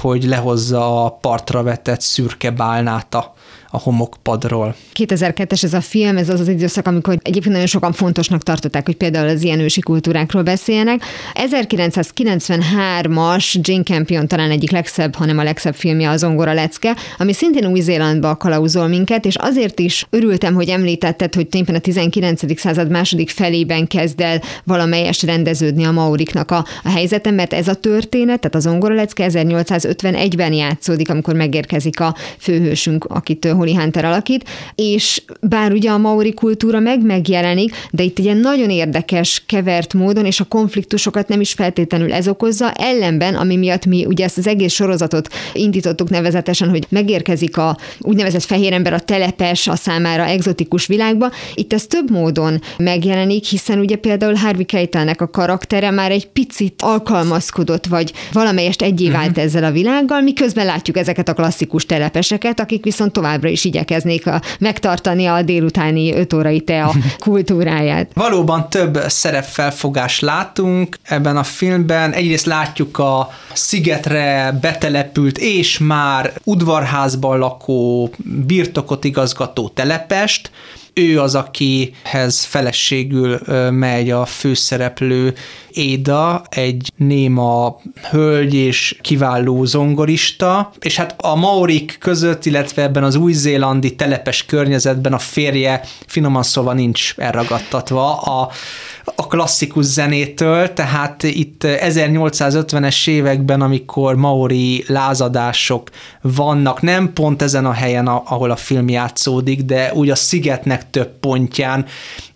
hogy 0.01 0.25
lehozza 0.25 1.05
a 1.05 1.11
partra 1.11 1.63
vetett 1.63 2.01
szürke 2.01 2.51
bálnát 2.51 3.15
a 3.15 3.35
a 3.71 3.79
homokpadról. 3.79 4.75
2002-es 4.95 5.65
ez 5.65 5.75
a 5.75 5.81
film, 5.81 6.17
ez 6.17 6.29
az 6.29 6.41
az 6.41 6.49
időszak, 6.49 6.87
amikor 6.87 7.19
egyébként 7.23 7.53
nagyon 7.53 7.67
sokan 7.67 7.93
fontosnak 7.93 8.43
tartották, 8.43 8.87
hogy 8.87 8.97
például 8.97 9.29
az 9.29 9.43
ilyen 9.43 9.61
ősi 9.61 9.81
kultúrákról 9.81 10.43
beszéljenek. 10.43 11.03
1993-as 11.35 13.61
Jane 13.61 13.83
Campion 13.83 14.29
talán 14.29 14.51
egyik 14.51 14.71
legszebb, 14.71 15.15
hanem 15.15 15.39
a 15.39 15.43
legszebb 15.43 15.75
filmje 15.75 16.11
az 16.11 16.25
Ongora 16.25 16.53
Lecke, 16.53 16.97
ami 17.19 17.33
szintén 17.33 17.67
Új-Zélandba 17.67 18.37
kalauzol 18.37 18.87
minket, 18.87 19.25
és 19.25 19.35
azért 19.35 19.79
is 19.79 20.07
örültem, 20.11 20.55
hogy 20.55 20.69
említetted, 20.69 21.35
hogy 21.35 21.49
tényleg 21.49 21.75
a 21.75 21.79
19. 21.79 22.61
század 22.61 22.91
második 22.91 23.31
felében 23.31 23.87
kezd 23.87 24.21
el 24.21 24.43
valamelyest 24.65 25.23
rendeződni 25.23 25.85
a 25.85 25.93
Mauriknak 25.93 26.51
a, 26.51 26.65
a 26.83 26.91
helyzete, 26.91 27.31
mert 27.31 27.53
ez 27.53 27.69
a 27.69 27.75
történet, 27.75 28.41
tehát 28.41 28.55
az 28.55 28.67
Ongora 28.67 28.95
Lecke 28.95 29.27
1851-ben 29.29 30.53
játszódik, 30.53 31.11
amikor 31.11 31.35
megérkezik 31.35 32.01
a 32.01 32.15
főhősünk, 32.39 33.05
akit 33.05 33.45
Holly 33.59 33.75
Hunter 33.75 34.05
alakít, 34.05 34.49
és 34.75 35.23
bár 35.41 35.73
ugye 35.73 35.91
a 35.91 35.99
maori 35.99 36.35
kultúra 36.35 36.79
meg 36.79 37.03
megjelenik, 37.03 37.75
de 37.91 38.03
itt 38.03 38.19
egy 38.19 38.41
nagyon 38.41 38.71
érdekes, 38.71 39.43
kevert 39.47 39.95
módon, 39.95 40.27
és 40.27 40.41
a 40.41 40.45
konfliktusokat 40.45 41.29
nem 41.29 41.41
is 41.41 41.53
feltétlenül 41.53 42.13
ez 42.13 42.29
okozza, 42.29 42.73
ellenben, 42.73 43.35
ami 43.35 43.57
miatt 43.57 43.87
mi 43.87 44.05
ugye 44.05 44.25
ezt 44.25 44.39
az 44.39 44.47
egész 44.47 44.73
sorozatot 44.73 45.29
indítottuk 45.53 46.11
nevezetesen, 46.11 46.69
hogy 46.69 46.87
megérkezik 46.89 47.57
a 47.57 47.77
úgynevezett 48.01 48.43
fehér 48.43 48.73
ember 48.73 48.93
a 48.93 49.01
telepes, 49.01 49.67
a 49.67 49.77
számára 49.77 50.25
egzotikus 50.25 50.87
világba, 50.87 51.31
itt 51.55 51.73
ez 51.73 51.87
több 51.87 52.11
módon 52.11 52.61
megjelenik, 52.77 53.45
hiszen 53.45 53.79
ugye 53.79 53.97
például 53.97 54.35
Harvey 54.35 54.65
Keitelnek 54.65 55.21
a 55.21 55.31
karaktere 55.31 55.91
már 55.91 56.11
egy 56.11 56.27
picit 56.27 56.83
alkalmazkodott, 56.83 57.87
vagy 57.87 58.13
valamelyest 58.33 58.83
egyé 58.83 59.11
vált 59.11 59.29
uh-huh. 59.29 59.45
ezzel 59.45 59.65
a 59.65 59.71
világgal, 59.71 60.21
miközben 60.21 60.67
látjuk 60.67 60.97
ezeket 60.97 61.29
a 61.29 61.35
klasszikus 61.35 61.87
telepeseket, 61.87 62.61
akik 62.61 62.85
viszont 62.85 63.13
továbbra 63.13 63.48
továbbra 63.49 63.51
is 63.51 63.65
igyekeznék 63.65 64.27
a, 64.27 64.43
megtartani 64.59 65.27
a 65.27 65.43
délutáni 65.43 66.15
öt 66.15 66.33
órai 66.33 66.61
tea 66.61 66.93
kultúráját. 67.25 68.11
Valóban 68.15 68.71
több 68.71 68.99
szerepfelfogást 69.07 70.21
látunk 70.21 70.97
ebben 71.03 71.37
a 71.37 71.43
filmben. 71.43 72.13
Egyrészt 72.13 72.47
látjuk 72.47 72.99
a 72.99 73.31
szigetre 73.53 74.59
betelepült 74.61 75.39
és 75.39 75.79
már 75.79 76.33
udvarházban 76.45 77.39
lakó 77.39 78.11
birtokot 78.47 79.05
igazgató 79.05 79.69
telepest, 79.69 80.51
ő 80.99 81.21
az, 81.21 81.35
akihez 81.35 82.45
feleségül 82.45 83.41
megy 83.71 84.11
a 84.11 84.25
főszereplő 84.25 85.35
Éda, 85.79 86.43
egy 86.49 86.93
néma 86.97 87.81
hölgy 88.11 88.55
és 88.55 88.99
kiváló 89.01 89.65
zongorista, 89.65 90.73
és 90.79 90.97
hát 90.97 91.15
a 91.19 91.35
maorik 91.35 91.97
között, 92.01 92.45
illetve 92.45 92.83
ebben 92.83 93.05
az 93.05 93.15
új-zélandi 93.15 93.95
telepes 93.95 94.45
környezetben 94.45 95.13
a 95.13 95.19
férje 95.19 95.81
finoman 96.07 96.43
szóval 96.43 96.75
nincs 96.75 97.15
elragadtatva 97.17 98.21
a, 98.21 98.51
a 99.15 99.27
klasszikus 99.27 99.85
zenétől, 99.85 100.73
tehát 100.73 101.23
itt 101.23 101.63
1850-es 101.65 103.09
években, 103.09 103.61
amikor 103.61 104.17
maori 104.17 104.85
lázadások 104.87 105.91
vannak, 106.21 106.83
nem 106.83 107.13
pont 107.13 107.43
ezen 107.43 107.67
a 107.67 107.73
helyen, 107.73 108.07
ahol 108.07 108.51
a 108.51 108.57
film 108.57 108.89
játszódik, 108.89 109.63
de 109.63 109.93
úgy 109.95 110.11
a 110.11 110.15
szigetnek 110.15 110.91
több 110.91 111.11
pontján, 111.21 111.87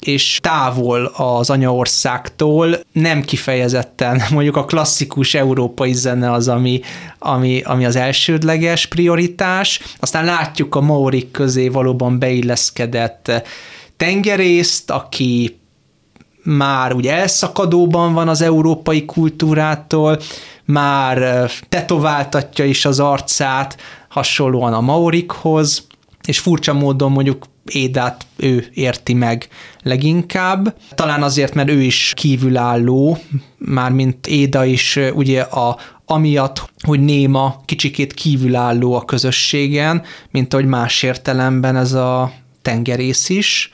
és 0.01 0.39
távol 0.43 1.05
az 1.17 1.51
anyaországtól, 1.51 2.81
nem 2.93 3.23
kifejezetten, 3.23 4.23
mondjuk 4.31 4.57
a 4.57 4.65
klasszikus 4.65 5.35
európai 5.35 5.93
zene 5.93 6.33
az, 6.33 6.49
ami, 6.49 6.81
ami, 7.19 7.61
ami 7.65 7.85
az 7.85 7.97
elsődleges 7.97 8.87
prioritás. 8.87 9.81
Aztán 9.99 10.25
látjuk 10.25 10.75
a 10.75 10.81
Maurik 10.81 11.31
közé 11.31 11.69
valóban 11.69 12.19
beilleszkedett 12.19 13.33
tengerészt, 13.97 14.91
aki 14.91 15.61
már 16.45 16.93
ugye 16.93 17.13
elszakadóban 17.13 18.13
van 18.13 18.29
az 18.29 18.43
európai 18.43 19.05
kultúrától, 19.05 20.19
már 20.65 21.51
tetováltatja 21.69 22.65
is 22.65 22.85
az 22.85 23.01
arcát, 23.01 23.77
hasonlóan 24.09 24.73
a 24.73 24.81
maorikhoz, 24.81 25.87
és 26.25 26.39
furcsa 26.39 26.73
módon 26.73 27.13
mondjuk 27.13 27.45
Édát 27.65 28.27
ő 28.37 28.67
érti 28.75 29.15
meg 29.15 29.49
leginkább. 29.83 30.77
Talán 30.95 31.23
azért, 31.23 31.55
mert 31.55 31.71
ő 31.71 31.83
is 31.83 32.13
kívülálló, 32.17 33.19
mint 33.93 34.27
Éda 34.27 34.65
is 34.65 34.99
ugye 35.15 35.41
a, 35.41 35.79
amiatt, 36.07 36.71
hogy 36.83 37.01
Néma 37.01 37.63
kicsikét 37.65 38.15
kívülálló 38.15 38.95
a 38.95 39.05
közösségen, 39.05 40.03
mint 40.31 40.55
ahogy 40.55 40.67
más 40.67 41.03
értelemben 41.03 41.77
ez 41.77 41.93
a 41.93 42.33
tengerész 42.63 43.29
is. 43.29 43.71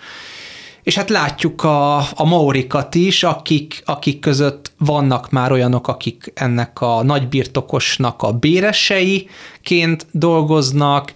És 0.82 0.94
hát 0.94 1.10
látjuk 1.10 1.64
a, 1.64 1.96
a 1.98 2.24
maorikat 2.24 2.94
is, 2.94 3.22
akik, 3.22 3.82
akik 3.84 4.20
között 4.20 4.72
vannak 4.78 5.30
már 5.30 5.52
olyanok, 5.52 5.88
akik 5.88 6.32
ennek 6.34 6.80
a 6.80 7.02
nagybirtokosnak 7.02 8.22
a 8.22 8.32
béreseiként 8.32 10.06
dolgoznak, 10.12 11.12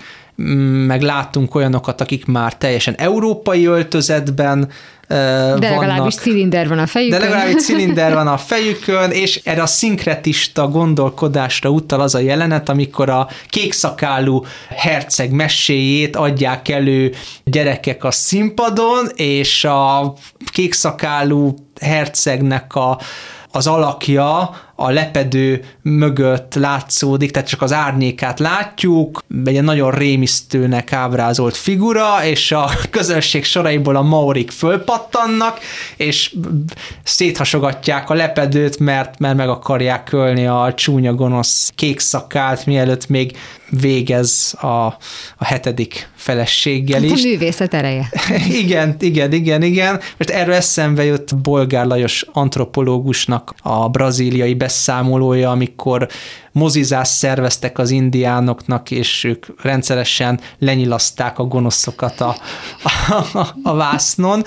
meg 0.86 1.02
láttunk 1.02 1.54
olyanokat, 1.54 2.00
akik 2.00 2.26
már 2.26 2.56
teljesen 2.56 2.94
európai 2.94 3.66
öltözetben 3.66 4.70
de 5.08 5.56
vannak. 5.58 5.80
legalábbis 5.80 6.14
cilinder 6.14 6.68
van 6.68 6.78
a 6.78 6.86
fejükön. 6.86 7.18
De 7.18 7.24
legalábbis 7.24 7.62
cilinder 7.62 8.14
van 8.14 8.26
a 8.26 8.36
fejükön, 8.36 9.10
és 9.10 9.40
erre 9.44 9.62
a 9.62 9.66
szinkretista 9.66 10.68
gondolkodásra 10.68 11.70
utal 11.70 12.00
az 12.00 12.14
a 12.14 12.18
jelenet, 12.18 12.68
amikor 12.68 13.10
a 13.10 13.28
kékszakálú 13.48 14.44
herceg 14.68 15.30
meséjét 15.30 16.16
adják 16.16 16.68
elő 16.68 17.14
gyerekek 17.44 18.04
a 18.04 18.10
színpadon, 18.10 19.08
és 19.14 19.64
a 19.64 20.14
kékszakálú 20.52 21.54
hercegnek 21.80 22.74
a 22.74 22.98
az 23.54 23.66
alakja 23.66 24.54
a 24.82 24.90
lepedő 24.90 25.64
mögött 25.82 26.54
látszódik, 26.54 27.30
tehát 27.30 27.48
csak 27.48 27.62
az 27.62 27.72
árnyékát 27.72 28.38
látjuk, 28.38 29.22
egy 29.44 29.62
nagyon 29.62 29.90
rémisztőnek 29.90 30.92
ábrázolt 30.92 31.56
figura, 31.56 32.24
és 32.24 32.52
a 32.52 32.70
közönség 32.90 33.44
soraiból 33.44 33.96
a 33.96 34.02
maurik 34.02 34.50
fölpattannak, 34.50 35.58
és 35.96 36.34
széthasogatják 37.02 38.10
a 38.10 38.14
lepedőt, 38.14 38.78
mert, 38.78 39.18
mert 39.18 39.36
meg 39.36 39.48
akarják 39.48 40.12
ölni 40.12 40.46
a 40.46 40.72
csúnya 40.76 41.14
gonosz 41.14 41.72
kék 41.74 42.00
szakát, 42.00 42.66
mielőtt 42.66 43.08
még 43.08 43.36
végez 43.80 44.54
a, 44.60 44.66
a 45.36 45.44
hetedik 45.44 46.08
feleséggel 46.16 47.00
hát 47.00 47.10
is. 47.10 47.24
A 47.24 47.28
művészet 47.28 47.74
ereje. 47.74 48.08
igen, 48.62 48.96
igen, 48.98 49.32
igen, 49.32 49.62
igen. 49.62 50.00
Most 50.16 50.30
erről 50.30 50.54
eszembe 50.54 51.04
jött 51.04 51.36
Bolgár 51.36 51.86
Lajos 51.86 52.26
antropológusnak 52.32 53.54
a 53.62 53.88
brazíliai 53.88 54.54
beszámolója, 54.54 55.50
amikor 55.50 56.08
mozizást 56.52 57.12
szerveztek 57.12 57.78
az 57.78 57.90
indiánoknak, 57.90 58.90
és 58.90 59.24
ők 59.24 59.46
rendszeresen 59.62 60.40
lenyilaszták 60.58 61.38
a 61.38 61.44
gonoszokat 61.44 62.20
a, 62.20 62.36
a, 63.32 63.46
a 63.62 63.74
vásznon, 63.74 64.44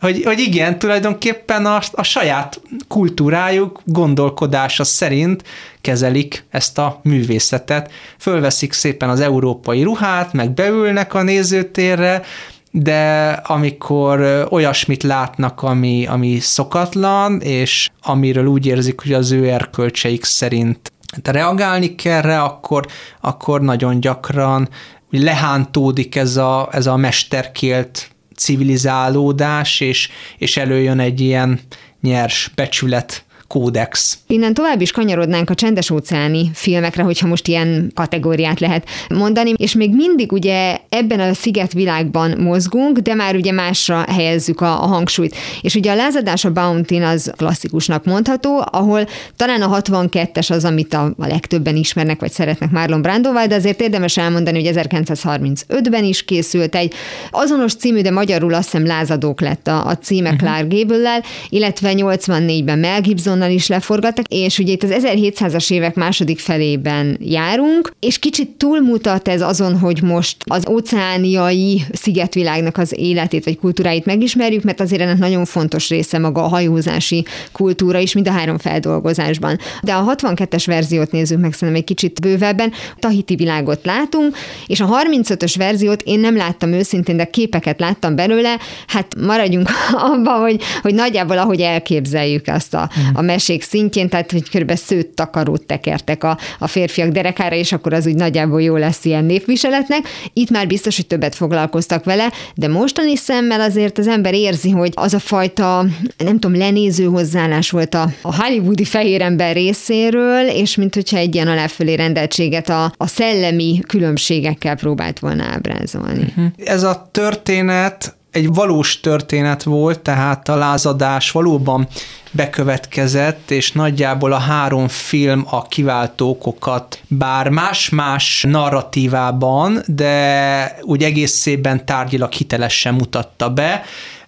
hogy, 0.00 0.22
hogy 0.24 0.38
igen, 0.38 0.78
tulajdonképpen 0.78 1.66
a, 1.66 1.80
a 1.92 2.02
saját 2.02 2.60
kultúrájuk 2.88 3.80
gondolkodása 3.84 4.84
szerint 4.84 5.42
kezelik 5.80 6.44
ezt 6.50 6.78
a 6.78 7.00
művészetet. 7.02 7.90
Fölveszik 8.18 8.72
szépen 8.72 9.08
az 9.08 9.20
európai 9.20 9.82
ruhát, 9.82 10.32
meg 10.32 10.50
beülnek 10.50 11.14
a 11.14 11.22
nézőtérre, 11.22 12.22
de 12.70 13.30
amikor 13.30 14.46
olyasmit 14.50 15.02
látnak, 15.02 15.62
ami, 15.62 16.06
ami 16.06 16.38
szokatlan, 16.38 17.40
és 17.40 17.90
amiről 18.02 18.46
úgy 18.46 18.66
érzik, 18.66 19.00
hogy 19.00 19.12
az 19.12 19.30
ő 19.30 19.48
erkölcseik 19.48 20.24
szerint 20.24 20.92
de 21.22 21.30
reagálni 21.30 21.94
kell 21.94 22.20
rá, 22.20 22.44
akkor, 22.44 22.86
akkor 23.20 23.60
nagyon 23.60 24.00
gyakran 24.00 24.68
lehántódik 25.10 26.16
ez 26.16 26.36
a, 26.36 26.68
ez 26.72 26.86
a 26.86 26.96
mesterkélt 26.96 28.09
civilizálódás, 28.40 29.80
és, 29.80 30.08
és 30.38 30.56
előjön 30.56 30.98
egy 30.98 31.20
ilyen 31.20 31.60
nyers 32.00 32.50
becsület 32.54 33.24
kódex. 33.50 34.18
Innen 34.26 34.54
tovább 34.54 34.80
is 34.80 34.92
kanyarodnánk 34.92 35.50
a 35.50 35.54
csendes 35.54 35.90
óceáni 35.90 36.50
filmekre, 36.54 37.02
hogyha 37.02 37.26
most 37.26 37.48
ilyen 37.48 37.90
kategóriát 37.94 38.60
lehet 38.60 38.88
mondani, 39.08 39.52
és 39.56 39.74
még 39.74 39.94
mindig 39.94 40.32
ugye 40.32 40.76
ebben 40.88 41.20
a 41.20 41.34
szigetvilágban 41.34 42.38
mozgunk, 42.38 42.98
de 42.98 43.14
már 43.14 43.34
ugye 43.34 43.52
másra 43.52 44.04
helyezzük 44.08 44.60
a, 44.60 44.82
a 44.82 44.86
hangsúlyt. 44.86 45.36
És 45.60 45.74
ugye 45.74 45.92
a 45.92 45.94
lázadás 45.94 46.44
a 46.44 46.52
bounty 46.52 46.94
az 46.94 47.32
klasszikusnak 47.36 48.04
mondható, 48.04 48.64
ahol 48.70 49.06
talán 49.36 49.62
a 49.62 49.80
62-es 49.80 50.50
az, 50.50 50.64
amit 50.64 50.94
a, 50.94 51.14
a 51.18 51.26
legtöbben 51.26 51.76
ismernek, 51.76 52.20
vagy 52.20 52.32
szeretnek 52.32 52.70
Marlon 52.70 53.02
Brandoval, 53.02 53.46
de 53.46 53.54
azért 53.54 53.80
érdemes 53.80 54.16
elmondani, 54.16 54.64
hogy 54.64 54.76
1935-ben 54.76 56.04
is 56.04 56.24
készült 56.24 56.74
egy 56.74 56.94
azonos 57.30 57.74
című, 57.74 58.00
de 58.00 58.10
magyarul 58.10 58.54
azt 58.54 58.70
hiszem 58.70 58.86
lázadók 58.86 59.40
lett 59.40 59.66
a, 59.66 59.86
a 59.86 59.96
címe 59.96 60.30
uh-huh. 60.30 60.48
Clark 60.48 60.72
Gable-lel, 60.72 61.22
illetve 61.48 61.92
84-ben 61.96 62.78
Mel 62.78 63.00
Gibson 63.00 63.38
Londonnal 63.40 63.50
is 63.50 63.66
leforgattak, 63.66 64.26
és 64.28 64.58
ugye 64.58 64.72
itt 64.72 64.82
az 64.82 64.94
1700-as 65.04 65.70
évek 65.70 65.94
második 65.94 66.38
felében 66.38 67.18
járunk, 67.20 67.92
és 68.00 68.18
kicsit 68.18 68.48
túlmutat 68.48 69.28
ez 69.28 69.40
azon, 69.42 69.78
hogy 69.78 70.02
most 70.02 70.36
az 70.44 70.68
óceániai 70.68 71.82
szigetvilágnak 71.92 72.76
az 72.76 72.94
életét 72.98 73.44
vagy 73.44 73.58
kultúráit 73.58 74.04
megismerjük, 74.04 74.62
mert 74.62 74.80
azért 74.80 75.00
ennek 75.00 75.18
nagyon 75.18 75.44
fontos 75.44 75.88
része 75.88 76.18
maga 76.18 76.44
a 76.44 76.48
hajózási 76.48 77.24
kultúra 77.52 77.98
is, 77.98 78.12
mind 78.12 78.28
a 78.28 78.30
három 78.30 78.58
feldolgozásban. 78.58 79.58
De 79.82 79.92
a 79.92 80.14
62-es 80.16 80.62
verziót 80.66 81.12
nézzük 81.12 81.40
meg 81.40 81.52
szerintem 81.52 81.76
egy 81.76 81.84
kicsit 81.84 82.20
bővebben, 82.20 82.72
Tahiti 82.98 83.34
világot 83.34 83.80
látunk, 83.84 84.36
és 84.66 84.80
a 84.80 84.88
35-ös 84.88 85.54
verziót 85.56 86.02
én 86.02 86.20
nem 86.20 86.36
láttam 86.36 86.72
őszintén, 86.72 87.16
de 87.16 87.24
képeket 87.24 87.80
láttam 87.80 88.16
belőle, 88.16 88.56
hát 88.86 89.14
maradjunk 89.20 89.68
abban, 90.12 90.40
hogy, 90.40 90.62
hogy 90.82 90.94
nagyjából 90.94 91.38
ahogy 91.38 91.60
elképzeljük 91.60 92.48
azt 92.48 92.74
a, 92.74 92.90
a 93.14 93.22
mesék 93.30 93.62
szintjén, 93.62 94.08
tehát 94.08 94.32
hogy 94.32 94.48
kb. 94.50 94.74
szőtt 94.74 95.16
takarót 95.16 95.66
tekertek 95.66 96.24
a, 96.24 96.38
a 96.58 96.66
férfiak 96.66 97.08
derekára, 97.08 97.56
és 97.56 97.72
akkor 97.72 97.92
az 97.92 98.06
úgy 98.06 98.14
nagyjából 98.14 98.62
jó 98.62 98.76
lesz 98.76 99.04
ilyen 99.04 99.24
népviseletnek. 99.24 100.08
Itt 100.32 100.50
már 100.50 100.66
biztos, 100.66 100.96
hogy 100.96 101.06
többet 101.06 101.34
foglalkoztak 101.34 102.04
vele, 102.04 102.32
de 102.54 102.68
mostani 102.68 103.16
szemmel 103.16 103.60
azért 103.60 103.98
az 103.98 104.08
ember 104.08 104.34
érzi, 104.34 104.70
hogy 104.70 104.92
az 104.94 105.14
a 105.14 105.18
fajta, 105.18 105.86
nem 106.18 106.38
tudom, 106.38 106.58
lenéző 106.58 107.04
hozzáállás 107.04 107.70
volt 107.70 107.94
a, 107.94 108.12
a 108.22 108.42
hollywoodi 108.42 108.84
fehér 108.84 109.22
ember 109.22 109.54
részéről, 109.54 110.48
és 110.48 110.76
mint 110.76 110.94
hogyha 110.94 111.16
egy 111.16 111.34
ilyen 111.34 111.48
aláfölé 111.48 111.94
rendeltséget 111.94 112.68
a, 112.68 112.92
a 112.96 113.06
szellemi 113.06 113.80
különbségekkel 113.86 114.74
próbált 114.74 115.18
volna 115.18 115.44
ábrázolni. 115.44 116.22
Uh-huh. 116.22 116.46
Ez 116.64 116.82
a 116.82 117.08
történet 117.10 118.14
egy 118.30 118.54
valós 118.54 119.00
történet 119.00 119.62
volt, 119.62 120.00
tehát 120.00 120.48
a 120.48 120.56
lázadás 120.56 121.30
valóban 121.30 121.88
bekövetkezett, 122.30 123.50
és 123.50 123.72
nagyjából 123.72 124.32
a 124.32 124.38
három 124.38 124.88
film 124.88 125.46
a 125.50 125.62
kiváltókokat, 125.62 127.00
bár 127.08 127.48
más-más 127.48 128.46
narratívában, 128.48 129.82
de 129.86 130.78
úgy 130.82 131.02
egészében 131.02 131.86
tárgyilag 131.86 132.32
hitelesen 132.32 132.94
mutatta 132.94 133.50
be, 133.50 133.82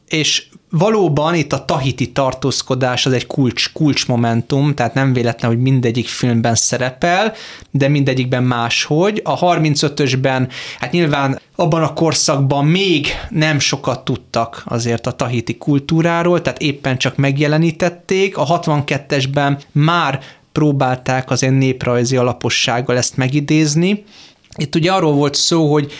és 0.08 0.46
valóban 0.74 1.34
itt 1.34 1.52
a 1.52 1.64
tahiti 1.64 2.12
tartózkodás 2.12 3.06
az 3.06 3.12
egy 3.12 3.26
kulcs, 3.26 3.72
kulcsmomentum, 3.72 4.74
tehát 4.74 4.94
nem 4.94 5.12
véletlen, 5.12 5.50
hogy 5.50 5.60
mindegyik 5.60 6.08
filmben 6.08 6.54
szerepel, 6.54 7.32
de 7.70 7.88
mindegyikben 7.88 8.42
máshogy. 8.42 9.20
A 9.24 9.38
35-ösben, 9.38 10.48
hát 10.78 10.92
nyilván 10.92 11.40
abban 11.56 11.82
a 11.82 11.92
korszakban 11.92 12.66
még 12.66 13.06
nem 13.30 13.58
sokat 13.58 14.04
tudtak 14.04 14.62
azért 14.66 15.06
a 15.06 15.12
tahiti 15.12 15.56
kultúráról, 15.56 16.42
tehát 16.42 16.62
éppen 16.62 16.98
csak 16.98 17.16
megjelenítették. 17.16 18.36
A 18.36 18.60
62-esben 18.60 19.60
már 19.72 20.20
próbálták 20.52 21.30
az 21.30 21.42
én 21.42 21.52
néprajzi 21.52 22.16
alapossággal 22.16 22.96
ezt 22.96 23.16
megidézni. 23.16 24.04
Itt 24.56 24.74
ugye 24.74 24.92
arról 24.92 25.12
volt 25.12 25.34
szó, 25.34 25.72
hogy 25.72 25.92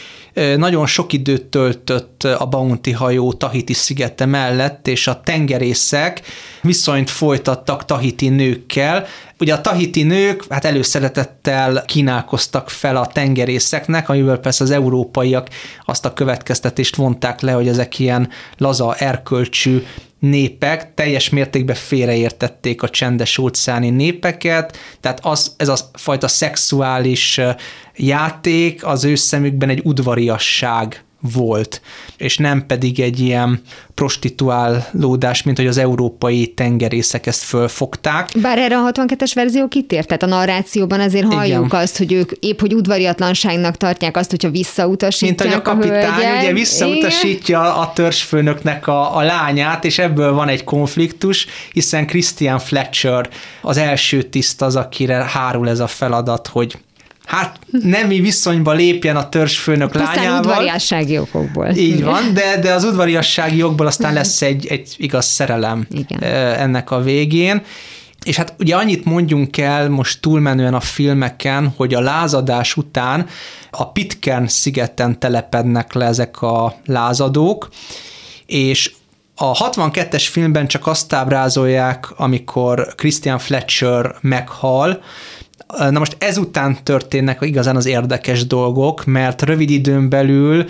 nagyon 0.56 0.86
sok 0.86 1.12
időt 1.12 1.44
töltött 1.44 2.24
a 2.24 2.46
Bounty 2.46 2.90
hajó 2.90 3.32
Tahiti 3.32 3.72
szigete 3.72 4.26
mellett, 4.26 4.88
és 4.88 5.06
a 5.06 5.20
tengerészek 5.20 6.22
viszonyt 6.62 7.10
folytattak 7.10 7.84
tahiti 7.84 8.28
nőkkel. 8.28 9.06
Ugye 9.38 9.54
a 9.54 9.60
tahiti 9.60 10.02
nők 10.02 10.44
hát 10.48 10.64
előszeretettel 10.64 11.84
kínálkoztak 11.86 12.70
fel 12.70 12.96
a 12.96 13.06
tengerészeknek, 13.06 14.08
amiből 14.08 14.38
persze 14.38 14.64
az 14.64 14.70
európaiak 14.70 15.48
azt 15.84 16.04
a 16.04 16.12
következtetést 16.12 16.96
vonták 16.96 17.40
le, 17.40 17.52
hogy 17.52 17.68
ezek 17.68 17.98
ilyen 17.98 18.28
laza, 18.56 18.94
erkölcsű 18.94 19.82
népek 20.18 20.94
teljes 20.94 21.28
mértékben 21.28 21.76
félreértették 21.76 22.82
a 22.82 22.88
csendes 22.88 23.38
óceáni 23.38 23.90
népeket, 23.90 24.78
tehát 25.00 25.18
az, 25.22 25.54
ez 25.56 25.68
a 25.68 25.76
fajta 25.92 26.28
szexuális 26.28 27.40
játék 27.96 28.86
az 28.86 29.04
ő 29.04 29.14
szemükben 29.14 29.68
egy 29.68 29.80
udvariasság 29.84 31.04
volt, 31.32 31.80
és 32.16 32.36
nem 32.36 32.66
pedig 32.66 33.00
egy 33.00 33.20
ilyen 33.20 33.60
prostituálódás, 33.94 35.42
mint 35.42 35.56
hogy 35.56 35.66
az 35.66 35.76
európai 35.76 36.46
tengerészek 36.46 37.26
ezt 37.26 37.42
fölfogták. 37.42 38.28
Bár 38.40 38.58
erre 38.58 38.78
a 38.78 38.90
62-es 38.92 39.30
verzió 39.34 39.68
kitért, 39.68 40.06
tehát 40.06 40.22
a 40.22 40.26
narrációban 40.26 41.00
azért 41.00 41.32
halljuk 41.32 41.66
Igen. 41.66 41.80
azt, 41.80 41.98
hogy 41.98 42.12
ők 42.12 42.30
épp 42.30 42.60
hogy 42.60 42.74
udvariatlanságnak 42.74 43.76
tartják 43.76 44.16
azt, 44.16 44.30
hogyha 44.30 44.50
visszautasítják 44.50 45.38
Mint 45.38 45.52
hogy 45.52 45.60
a 45.60 45.62
kapitány 45.62 46.36
a 46.36 46.38
ugye 46.38 46.52
visszautasítja 46.52 47.60
Igen. 47.60 47.70
a 47.70 47.92
törzsfőnöknek 47.92 48.86
a, 48.86 49.16
a 49.16 49.22
lányát, 49.22 49.84
és 49.84 49.98
ebből 49.98 50.32
van 50.32 50.48
egy 50.48 50.64
konfliktus, 50.64 51.46
hiszen 51.72 52.06
Christian 52.06 52.58
Fletcher 52.58 53.28
az 53.62 53.76
első 53.76 54.22
tiszt 54.22 54.62
az, 54.62 54.76
akire 54.76 55.14
hárul 55.14 55.68
ez 55.68 55.80
a 55.80 55.86
feladat, 55.86 56.46
hogy 56.46 56.78
hát 57.32 57.58
nemi 57.70 58.20
viszonyba 58.20 58.72
lépjen 58.72 59.16
a 59.16 59.28
törzsfőnök 59.28 59.90
Pusztán 59.90 60.14
lányával. 60.14 60.38
udvariassági 60.40 61.18
okokból. 61.18 61.68
Így 61.68 62.02
van, 62.12 62.34
de, 62.34 62.58
de 62.60 62.72
az 62.72 62.84
udvariassági 62.84 63.56
jogból 63.56 63.86
aztán 63.86 64.12
lesz 64.12 64.42
egy, 64.42 64.66
egy 64.66 64.94
igaz 64.96 65.24
szerelem 65.24 65.86
Igen. 65.90 66.22
ennek 66.58 66.90
a 66.90 67.00
végén. 67.00 67.62
És 68.24 68.36
hát 68.36 68.54
ugye 68.58 68.76
annyit 68.76 69.04
mondjunk 69.04 69.56
el 69.56 69.88
most 69.88 70.20
túlmenően 70.20 70.74
a 70.74 70.80
filmeken, 70.80 71.72
hogy 71.76 71.94
a 71.94 72.00
lázadás 72.00 72.76
után 72.76 73.26
a 73.70 73.90
Pitcairn 73.92 74.46
szigeten 74.46 75.18
telepednek 75.18 75.92
le 75.92 76.04
ezek 76.04 76.42
a 76.42 76.74
lázadók, 76.86 77.68
és 78.46 78.92
a 79.36 79.70
62-es 79.70 80.26
filmben 80.30 80.66
csak 80.66 80.86
azt 80.86 81.12
ábrázolják, 81.12 82.10
amikor 82.16 82.94
Christian 82.96 83.38
Fletcher 83.38 84.14
meghal, 84.20 85.02
Na 85.78 85.98
most 85.98 86.16
ezután 86.18 86.78
történnek 86.82 87.38
igazán 87.40 87.76
az 87.76 87.86
érdekes 87.86 88.46
dolgok, 88.46 89.04
mert 89.04 89.42
rövid 89.42 89.70
időn 89.70 90.08
belül 90.08 90.64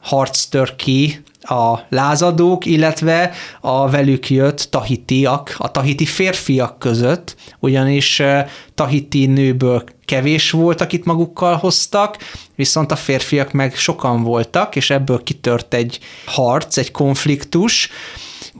harc 0.00 0.44
tör 0.44 0.76
ki 0.76 1.22
a 1.40 1.78
lázadók, 1.88 2.66
illetve 2.66 3.32
a 3.60 3.90
velük 3.90 4.30
jött 4.30 4.66
tahitiak, 4.70 5.54
a 5.58 5.70
tahiti 5.70 6.04
férfiak 6.04 6.78
között, 6.78 7.36
ugyanis 7.58 8.22
tahiti 8.74 9.26
nőből 9.26 9.84
kevés 10.04 10.50
volt, 10.50 10.80
akit 10.80 11.04
magukkal 11.04 11.56
hoztak, 11.56 12.16
viszont 12.54 12.92
a 12.92 12.96
férfiak 12.96 13.52
meg 13.52 13.74
sokan 13.74 14.22
voltak, 14.22 14.76
és 14.76 14.90
ebből 14.90 15.22
kitört 15.22 15.74
egy 15.74 15.98
harc, 16.26 16.76
egy 16.76 16.90
konfliktus, 16.90 17.90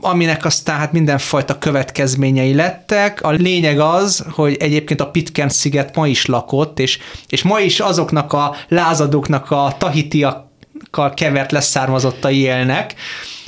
aminek 0.01 0.45
aztán 0.45 0.77
hát 0.77 0.91
mindenfajta 0.91 1.57
következményei 1.57 2.53
lettek. 2.53 3.21
A 3.21 3.29
lényeg 3.29 3.79
az, 3.79 4.25
hogy 4.31 4.55
egyébként 4.59 5.01
a 5.01 5.09
Pitcairn 5.09 5.49
sziget 5.49 5.95
ma 5.95 6.07
is 6.07 6.25
lakott, 6.25 6.79
és, 6.79 6.99
és 7.27 7.43
ma 7.43 7.59
is 7.59 7.79
azoknak 7.79 8.33
a 8.33 8.55
lázadóknak 8.67 9.51
a 9.51 9.75
tahitiakkal 9.77 11.13
kevert 11.13 11.51
leszármazottai 11.51 12.37
élnek, 12.37 12.95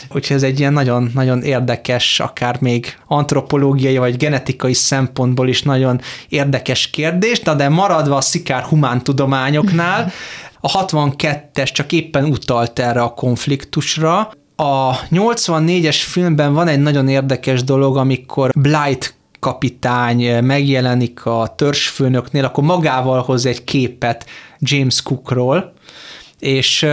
úgyhogy 0.10 0.36
ez 0.36 0.44
egy 0.44 0.60
ilyen 0.60 0.74
nagyon-nagyon 0.74 1.42
érdekes, 1.42 2.20
akár 2.20 2.58
még 2.60 2.98
antropológiai 3.08 3.98
vagy 3.98 4.18
genetikai 4.18 4.74
szempontból 4.74 5.48
is 5.48 5.62
nagyon 5.62 6.02
érdekes 6.30 6.90
kérdés, 6.90 7.40
de, 7.40 7.54
de 7.54 7.70
maradva 7.70 8.16
a 8.16 8.22
szikár 8.22 8.64
humántudományoknál, 8.64 10.12
a 10.64 10.86
62-es 10.86 11.72
csak 11.72 11.92
éppen 11.92 12.24
utalt 12.24 12.80
erre 12.80 13.02
a 13.02 13.14
konfliktusra, 13.14 14.32
a 14.62 15.00
84-es 15.12 16.02
filmben 16.08 16.54
van 16.54 16.68
egy 16.68 16.80
nagyon 16.80 17.08
érdekes 17.08 17.64
dolog, 17.64 17.98
amikor 17.98 18.52
Blight 18.56 19.16
kapitány 19.40 20.44
megjelenik 20.44 21.26
a 21.26 21.54
törzsfőnöknél, 21.56 22.46
akkor 22.46 22.64
magával 22.64 23.22
hoz 23.22 23.46
egy 23.46 23.64
képet 23.64 24.26
James 24.60 25.02
Cookról, 25.02 25.74
és 26.40 26.84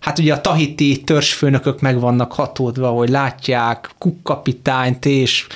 hát 0.00 0.18
ugye 0.18 0.32
a 0.32 0.40
tahiti 0.40 1.02
törzsfőnökök 1.04 1.80
meg 1.80 2.00
vannak 2.00 2.32
hatódva, 2.32 2.88
hogy 2.88 3.08
látják 3.08 3.90
Cook 3.98 4.22
kapitányt, 4.22 5.06
és 5.06 5.46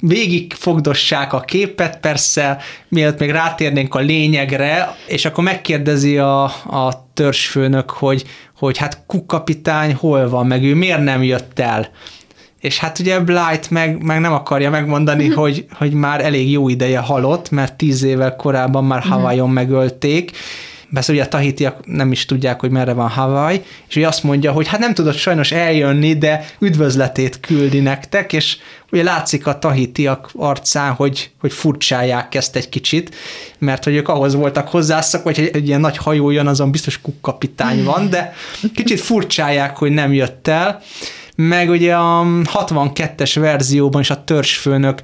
végig 0.00 0.52
fogdossák 0.52 1.32
a 1.32 1.40
képet, 1.40 2.00
persze, 2.00 2.58
mielőtt 2.88 3.18
még 3.18 3.30
rátérnénk 3.30 3.94
a 3.94 3.98
lényegre, 3.98 4.96
és 5.06 5.24
akkor 5.24 5.44
megkérdezi 5.44 6.18
a, 6.18 6.42
a 6.66 7.08
törzsfőnök, 7.14 7.90
hogy, 7.90 8.24
hogy 8.60 8.78
hát 8.78 9.02
kukkapitány 9.06 9.94
hol 9.94 10.28
van, 10.28 10.46
meg 10.46 10.64
ő 10.64 10.74
miért 10.74 11.02
nem 11.02 11.22
jött 11.22 11.58
el. 11.58 11.88
És 12.60 12.78
hát 12.78 12.98
ugye 12.98 13.20
Blight 13.20 13.70
meg, 13.70 14.02
meg 14.02 14.20
nem 14.20 14.32
akarja 14.32 14.70
megmondani, 14.70 15.28
hogy, 15.28 15.66
hogy 15.72 15.92
már 15.92 16.24
elég 16.24 16.50
jó 16.50 16.68
ideje 16.68 16.98
halott, 16.98 17.50
mert 17.50 17.76
tíz 17.76 18.02
évvel 18.02 18.36
korábban 18.36 18.84
már 18.84 19.00
mhm. 19.00 19.08
Hawaiion 19.10 19.50
megölték, 19.50 20.32
Persze 20.92 21.12
ugye 21.12 21.22
a 21.22 21.28
tahitiak 21.28 21.86
nem 21.86 22.12
is 22.12 22.24
tudják, 22.24 22.60
hogy 22.60 22.70
merre 22.70 22.92
van 22.92 23.08
Hawaii, 23.08 23.62
és 23.88 23.96
ő 23.96 24.04
azt 24.04 24.22
mondja, 24.22 24.52
hogy 24.52 24.68
hát 24.68 24.80
nem 24.80 24.94
tudott 24.94 25.16
sajnos 25.16 25.52
eljönni, 25.52 26.18
de 26.18 26.46
üdvözletét 26.58 27.40
küldi 27.40 27.80
nektek, 27.80 28.32
és 28.32 28.56
ugye 28.92 29.02
látszik 29.02 29.46
a 29.46 29.58
tahitiak 29.58 30.30
arcán, 30.36 30.92
hogy, 30.92 31.30
hogy 31.40 31.52
furcsálják 31.52 32.34
ezt 32.34 32.56
egy 32.56 32.68
kicsit, 32.68 33.14
mert 33.58 33.84
hogy 33.84 33.94
ők 33.94 34.08
ahhoz 34.08 34.34
voltak 34.34 34.68
hozzászak, 34.68 35.22
hogy 35.22 35.38
egy, 35.38 35.56
egy 35.56 35.66
ilyen 35.66 35.80
nagy 35.80 35.96
hajó 35.96 36.30
jön, 36.30 36.46
azon 36.46 36.70
biztos 36.70 37.00
kukkapitány 37.00 37.84
van, 37.84 38.10
de 38.10 38.34
kicsit 38.74 39.00
furcsálják, 39.00 39.76
hogy 39.76 39.90
nem 39.90 40.12
jött 40.12 40.48
el. 40.48 40.82
Meg 41.36 41.70
ugye 41.70 41.94
a 41.94 42.24
62-es 42.44 43.36
verzióban 43.40 44.00
is 44.00 44.10
a 44.10 44.24
törzsfőnök 44.24 45.00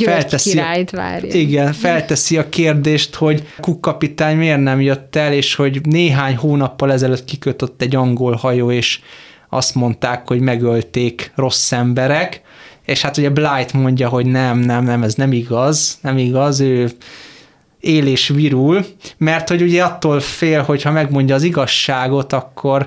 felteszi, 0.00 0.50
királyt 0.50 0.90
várja. 0.90 1.34
Igen, 1.34 1.72
felteszi 1.72 2.38
a 2.38 2.48
kérdést, 2.48 3.14
hogy 3.14 3.46
Cook 3.60 3.80
kapitány 3.80 4.36
miért 4.36 4.62
nem 4.62 4.80
jött 4.80 5.16
el, 5.16 5.32
és 5.32 5.54
hogy 5.54 5.80
néhány 5.86 6.36
hónappal 6.36 6.92
ezelőtt 6.92 7.24
kikötött 7.24 7.82
egy 7.82 7.96
angol 7.96 8.34
hajó, 8.34 8.70
és 8.70 9.00
azt 9.48 9.74
mondták, 9.74 10.28
hogy 10.28 10.40
megölték 10.40 11.32
rossz 11.34 11.72
emberek, 11.72 12.42
és 12.84 13.02
hát 13.02 13.16
ugye 13.16 13.30
Blight 13.30 13.72
mondja, 13.72 14.08
hogy 14.08 14.26
nem, 14.26 14.58
nem, 14.58 14.84
nem, 14.84 15.02
ez 15.02 15.14
nem 15.14 15.32
igaz, 15.32 15.98
nem 16.02 16.18
igaz, 16.18 16.60
ő 16.60 16.90
él 17.80 18.06
és 18.06 18.28
virul, 18.28 18.84
mert 19.16 19.48
hogy 19.48 19.62
ugye 19.62 19.84
attól 19.84 20.20
fél, 20.20 20.62
hogy 20.62 20.82
ha 20.82 20.90
megmondja 20.90 21.34
az 21.34 21.42
igazságot, 21.42 22.32
akkor 22.32 22.86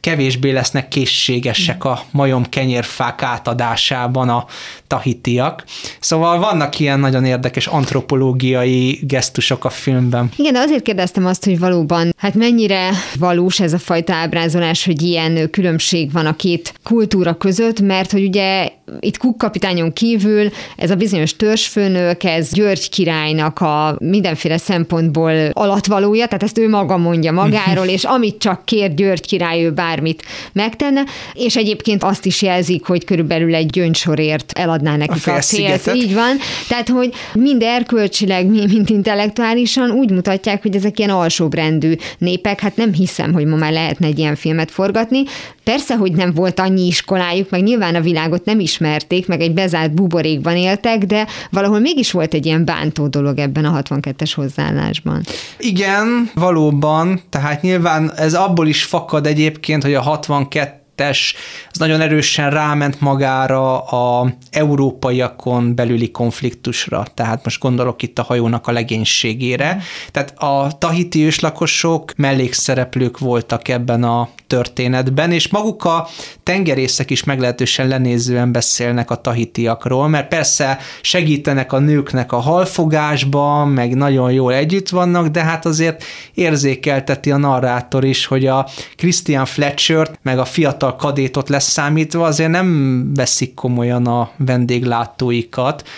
kevésbé 0.00 0.50
lesznek 0.50 0.88
készségesek 0.88 1.84
a 1.84 2.02
majom 2.10 2.44
kenyérfák 2.48 3.22
átadásában 3.22 4.28
a 4.28 4.46
tahitiak. 4.86 5.64
Szóval 6.00 6.38
vannak 6.38 6.78
ilyen 6.78 7.00
nagyon 7.00 7.24
érdekes 7.24 7.66
antropológiai 7.66 8.98
gesztusok 9.02 9.64
a 9.64 9.70
filmben. 9.70 10.30
Igen, 10.36 10.52
de 10.52 10.58
azért 10.58 10.82
kérdeztem 10.82 11.26
azt, 11.26 11.44
hogy 11.44 11.58
valóban, 11.58 12.14
hát 12.16 12.34
mennyire 12.34 12.90
valós 13.18 13.60
ez 13.60 13.72
a 13.72 13.78
fajta 13.78 14.14
ábrázolás, 14.14 14.84
hogy 14.84 15.02
ilyen 15.02 15.50
különbség 15.50 16.12
van 16.12 16.26
a 16.26 16.36
két 16.36 16.74
kultúra 16.84 17.36
között, 17.36 17.80
mert 17.80 18.10
hogy 18.10 18.24
ugye 18.24 18.68
itt 19.00 19.16
Cook 19.16 19.38
kapitányon 19.38 19.92
kívül 19.92 20.50
ez 20.76 20.90
a 20.90 20.94
bizonyos 20.94 21.36
törzsfőnök, 21.36 22.24
ez 22.24 22.52
György 22.52 22.88
királynak 22.88 23.60
a 23.60 23.96
mindenféle 23.98 24.56
szempontból 24.56 25.32
alatvalója, 25.52 26.26
tehát 26.26 26.42
ezt 26.42 26.58
ő 26.58 26.68
maga 26.68 26.96
mondja 26.96 27.32
magáról, 27.32 27.86
és 27.86 28.04
amit 28.04 28.38
csak 28.38 28.64
kér 28.64 28.94
György 28.94 29.26
király, 29.26 29.64
ő 29.64 29.70
bármit 29.70 30.22
megtenne, 30.52 31.04
és 31.32 31.56
egyébként 31.56 32.02
azt 32.02 32.26
is 32.26 32.42
jelzik, 32.42 32.84
hogy 32.84 33.04
körülbelül 33.04 33.54
egy 33.54 33.70
gyöngysorért 33.70 34.52
eladná 34.58 34.96
nekik 34.96 35.26
a, 35.26 35.36
a 35.36 35.40
félt. 35.42 35.90
Így 35.94 36.14
van. 36.14 36.36
Tehát, 36.68 36.88
hogy 36.88 37.12
mind 37.34 37.62
erkölcsileg, 37.62 38.46
mind 38.46 38.90
intellektuálisan 38.90 39.90
úgy 39.90 40.10
mutatják, 40.10 40.62
hogy 40.62 40.76
ezek 40.76 40.98
ilyen 40.98 41.10
alsóbrendű 41.10 41.94
népek, 42.18 42.60
hát 42.60 42.76
nem 42.76 42.92
hiszem, 42.92 43.32
hogy 43.32 43.44
ma 43.44 43.56
már 43.56 43.72
lehetne 43.72 44.06
egy 44.06 44.18
ilyen 44.18 44.36
filmet 44.36 44.70
forgatni. 44.70 45.22
Persze, 45.64 45.94
hogy 45.96 46.12
nem 46.12 46.32
volt 46.34 46.60
annyi 46.60 46.86
iskolájuk, 46.86 47.50
meg 47.50 47.62
nyilván 47.62 47.94
a 47.94 48.00
világot 48.00 48.44
nem 48.44 48.60
ismerték, 48.80 49.26
meg 49.26 49.40
egy 49.40 49.54
bezárt 49.54 49.94
buborékban 49.94 50.56
éltek, 50.56 51.04
de 51.04 51.26
valahol 51.50 51.78
mégis 51.78 52.10
volt 52.10 52.34
egy 52.34 52.46
ilyen 52.46 52.64
bántó 52.64 53.06
dolog 53.06 53.38
ebben 53.38 53.64
a 53.64 53.82
62-es 53.82 54.32
hozzáállásban. 54.34 55.22
Igen, 55.58 56.30
valóban, 56.34 57.20
tehát 57.30 57.62
nyilván 57.62 58.12
ez 58.16 58.34
abból 58.34 58.66
is 58.66 58.84
fakad 58.84 59.26
egyébként, 59.26 59.82
hogy 59.82 59.94
a 59.94 60.00
62 60.00 60.78
2022 61.00 61.28
az 61.70 61.78
nagyon 61.78 62.00
erősen 62.00 62.50
ráment 62.50 63.00
magára 63.00 63.80
a 63.80 64.32
európaiakon 64.50 65.74
belüli 65.74 66.10
konfliktusra, 66.10 67.04
tehát 67.14 67.44
most 67.44 67.60
gondolok 67.60 68.02
itt 68.02 68.18
a 68.18 68.22
hajónak 68.22 68.66
a 68.66 68.72
legénységére. 68.72 69.82
Tehát 70.10 70.34
a 70.38 70.78
tahiti 70.78 71.24
őslakosok 71.24 72.12
mellékszereplők 72.16 73.18
voltak 73.18 73.68
ebben 73.68 74.02
a 74.02 74.28
történetben, 74.50 75.32
és 75.32 75.48
maguk 75.48 75.84
a 75.84 76.08
tengerészek 76.42 77.10
is 77.10 77.24
meglehetősen 77.24 77.88
lenézően 77.88 78.52
beszélnek 78.52 79.10
a 79.10 79.14
tahitiakról, 79.14 80.08
mert 80.08 80.28
persze 80.28 80.78
segítenek 81.00 81.72
a 81.72 81.78
nőknek 81.78 82.32
a 82.32 82.38
halfogásban, 82.38 83.68
meg 83.68 83.94
nagyon 83.94 84.32
jól 84.32 84.54
együtt 84.54 84.88
vannak, 84.88 85.26
de 85.26 85.42
hát 85.42 85.66
azért 85.66 86.04
érzékelteti 86.34 87.30
a 87.30 87.36
narrátor 87.36 88.04
is, 88.04 88.26
hogy 88.26 88.46
a 88.46 88.68
Christian 88.96 89.44
Fletcher 89.46 90.10
meg 90.22 90.38
a 90.38 90.44
fiatal 90.44 90.96
kadétot 90.96 91.48
leszámítva 91.48 92.24
azért 92.24 92.50
nem 92.50 93.10
veszik 93.14 93.54
komolyan 93.54 94.06
a 94.06 94.30
vendéglátóikat, 94.36 95.88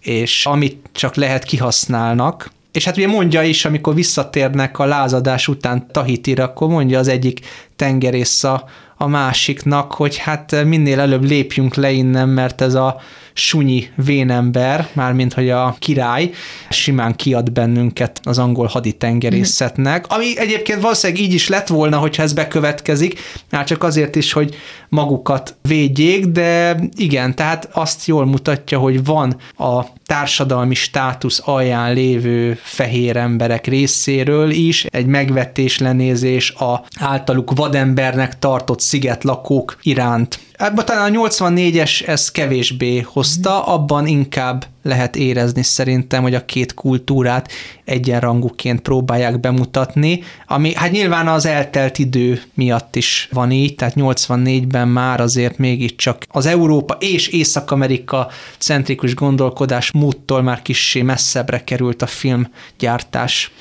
és 0.00 0.46
amit 0.46 0.88
csak 0.92 1.14
lehet 1.14 1.44
kihasználnak, 1.44 2.50
és 2.72 2.84
hát 2.84 2.96
ugye 2.96 3.06
mondja 3.06 3.42
is, 3.42 3.64
amikor 3.64 3.94
visszatérnek 3.94 4.78
a 4.78 4.84
lázadás 4.84 5.48
után 5.48 5.86
Tahitira, 5.90 6.44
akkor 6.44 6.68
mondja 6.68 6.98
az 6.98 7.08
egyik 7.08 7.40
tengerész 7.76 8.44
a, 8.44 8.64
a 8.96 9.06
másiknak, 9.06 9.92
hogy 9.92 10.16
hát 10.16 10.64
minél 10.64 11.00
előbb 11.00 11.24
lépjünk 11.24 11.74
le 11.74 11.90
innen, 11.90 12.28
mert 12.28 12.60
ez 12.60 12.74
a 12.74 13.00
sunyi 13.32 13.88
vénember, 13.94 14.88
mármint 14.92 15.32
hogy 15.32 15.50
a 15.50 15.76
király 15.78 16.30
simán 16.70 17.16
kiad 17.16 17.52
bennünket 17.52 18.20
az 18.22 18.38
angol 18.38 18.66
haditengerészetnek, 18.66 20.06
ami 20.08 20.38
egyébként 20.38 20.80
valószínűleg 20.80 21.22
így 21.22 21.34
is 21.34 21.48
lett 21.48 21.68
volna, 21.68 21.98
hogyha 21.98 22.22
ez 22.22 22.32
bekövetkezik, 22.32 23.20
már 23.50 23.64
csak 23.64 23.82
azért 23.82 24.16
is, 24.16 24.32
hogy 24.32 24.54
magukat 24.88 25.56
védjék, 25.62 26.26
de 26.26 26.80
igen, 26.96 27.34
tehát 27.34 27.68
azt 27.72 28.06
jól 28.06 28.26
mutatja, 28.26 28.78
hogy 28.78 29.04
van 29.04 29.36
a 29.56 29.84
társadalmi 30.06 30.74
státusz 30.74 31.42
alján 31.44 31.92
lévő 31.92 32.58
fehér 32.62 33.16
emberek 33.16 33.66
részéről 33.66 34.50
is 34.50 34.84
egy 34.84 35.06
megvetés 35.06 35.78
lenézés 35.78 36.50
a 36.50 36.84
általuk 36.98 37.52
vadembernek 37.54 38.38
tartott 38.38 38.80
szigetlakók 38.80 39.78
iránt. 39.82 40.38
Ebben 40.62 40.84
talán 40.84 41.14
a 41.14 41.28
84-es 41.28 42.08
ez 42.08 42.30
kevésbé 42.30 42.98
hozta, 42.98 43.64
abban 43.64 44.06
inkább 44.06 44.66
lehet 44.82 45.16
érezni 45.16 45.62
szerintem, 45.62 46.22
hogy 46.22 46.34
a 46.34 46.44
két 46.44 46.74
kultúrát 46.74 47.52
egyenrangúként 47.84 48.80
próbálják 48.80 49.40
bemutatni, 49.40 50.22
ami 50.46 50.74
hát 50.74 50.90
nyilván 50.90 51.28
az 51.28 51.46
eltelt 51.46 51.98
idő 51.98 52.42
miatt 52.54 52.96
is 52.96 53.28
van 53.32 53.50
így, 53.50 53.74
tehát 53.74 53.94
84-ben 53.96 54.88
már 54.88 55.20
azért 55.20 55.58
mégiscsak 55.58 56.24
az 56.28 56.46
Európa 56.46 56.96
és 57.00 57.28
Észak-Amerika 57.28 58.28
centrikus 58.58 59.14
gondolkodás 59.14 59.90
múttól 59.92 60.42
már 60.42 60.62
kissé 60.62 61.02
messzebbre 61.02 61.64
került 61.64 62.02
a 62.02 62.06
filmgyártás. 62.06 63.52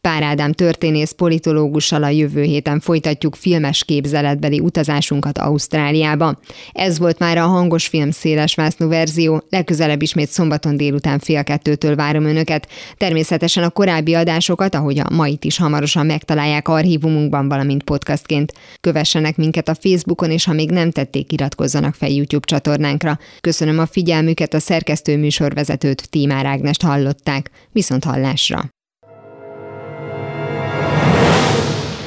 Pár 0.00 0.22
Ádám 0.22 0.52
történész 0.52 1.10
politológussal 1.10 2.02
a 2.02 2.08
jövő 2.08 2.42
héten 2.42 2.80
folytatjuk 2.80 3.34
filmes 3.34 3.84
képzeletbeli 3.84 4.60
utazásunkat 4.60 5.38
Ausztráliába. 5.38 6.38
Ez 6.72 6.98
volt 6.98 7.18
már 7.18 7.38
a 7.38 7.46
hangos 7.46 7.86
film 7.86 8.10
széles 8.10 8.54
vásznú 8.54 8.88
verzió, 8.88 9.42
legközelebb 9.50 10.02
ismét 10.02 10.28
szombaton 10.28 10.76
délután 10.76 11.18
fél 11.18 11.44
kettőtől 11.44 11.96
várom 11.96 12.24
önöket. 12.24 12.68
Természetesen 12.96 13.62
a 13.62 13.70
korábbi 13.70 14.14
adásokat, 14.14 14.74
ahogy 14.74 14.98
a 14.98 15.10
mait 15.10 15.44
is 15.44 15.58
hamarosan 15.58 16.06
megtalálják 16.06 16.68
archívumunkban, 16.68 17.48
valamint 17.48 17.82
podcastként. 17.82 18.52
Kövessenek 18.80 19.36
minket 19.36 19.68
a 19.68 19.74
Facebookon, 19.74 20.30
és 20.30 20.44
ha 20.44 20.52
még 20.52 20.70
nem 20.70 20.90
tették, 20.90 21.32
iratkozzanak 21.32 21.94
fel 21.94 22.10
YouTube 22.10 22.46
csatornánkra. 22.46 23.18
Köszönöm 23.40 23.78
a 23.78 23.86
figyelmüket, 23.86 24.54
a 24.54 24.58
szerkesztő 24.58 25.16
műsorvezetőt 25.16 26.10
Tímár 26.10 26.46
Ágnest 26.46 26.82
hallották. 26.82 27.50
Viszont 27.72 28.04
hallásra! 28.04 28.70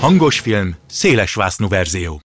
Hangos 0.04 0.40
film, 0.40 0.76
széles 0.88 1.36
verzió. 1.68 2.24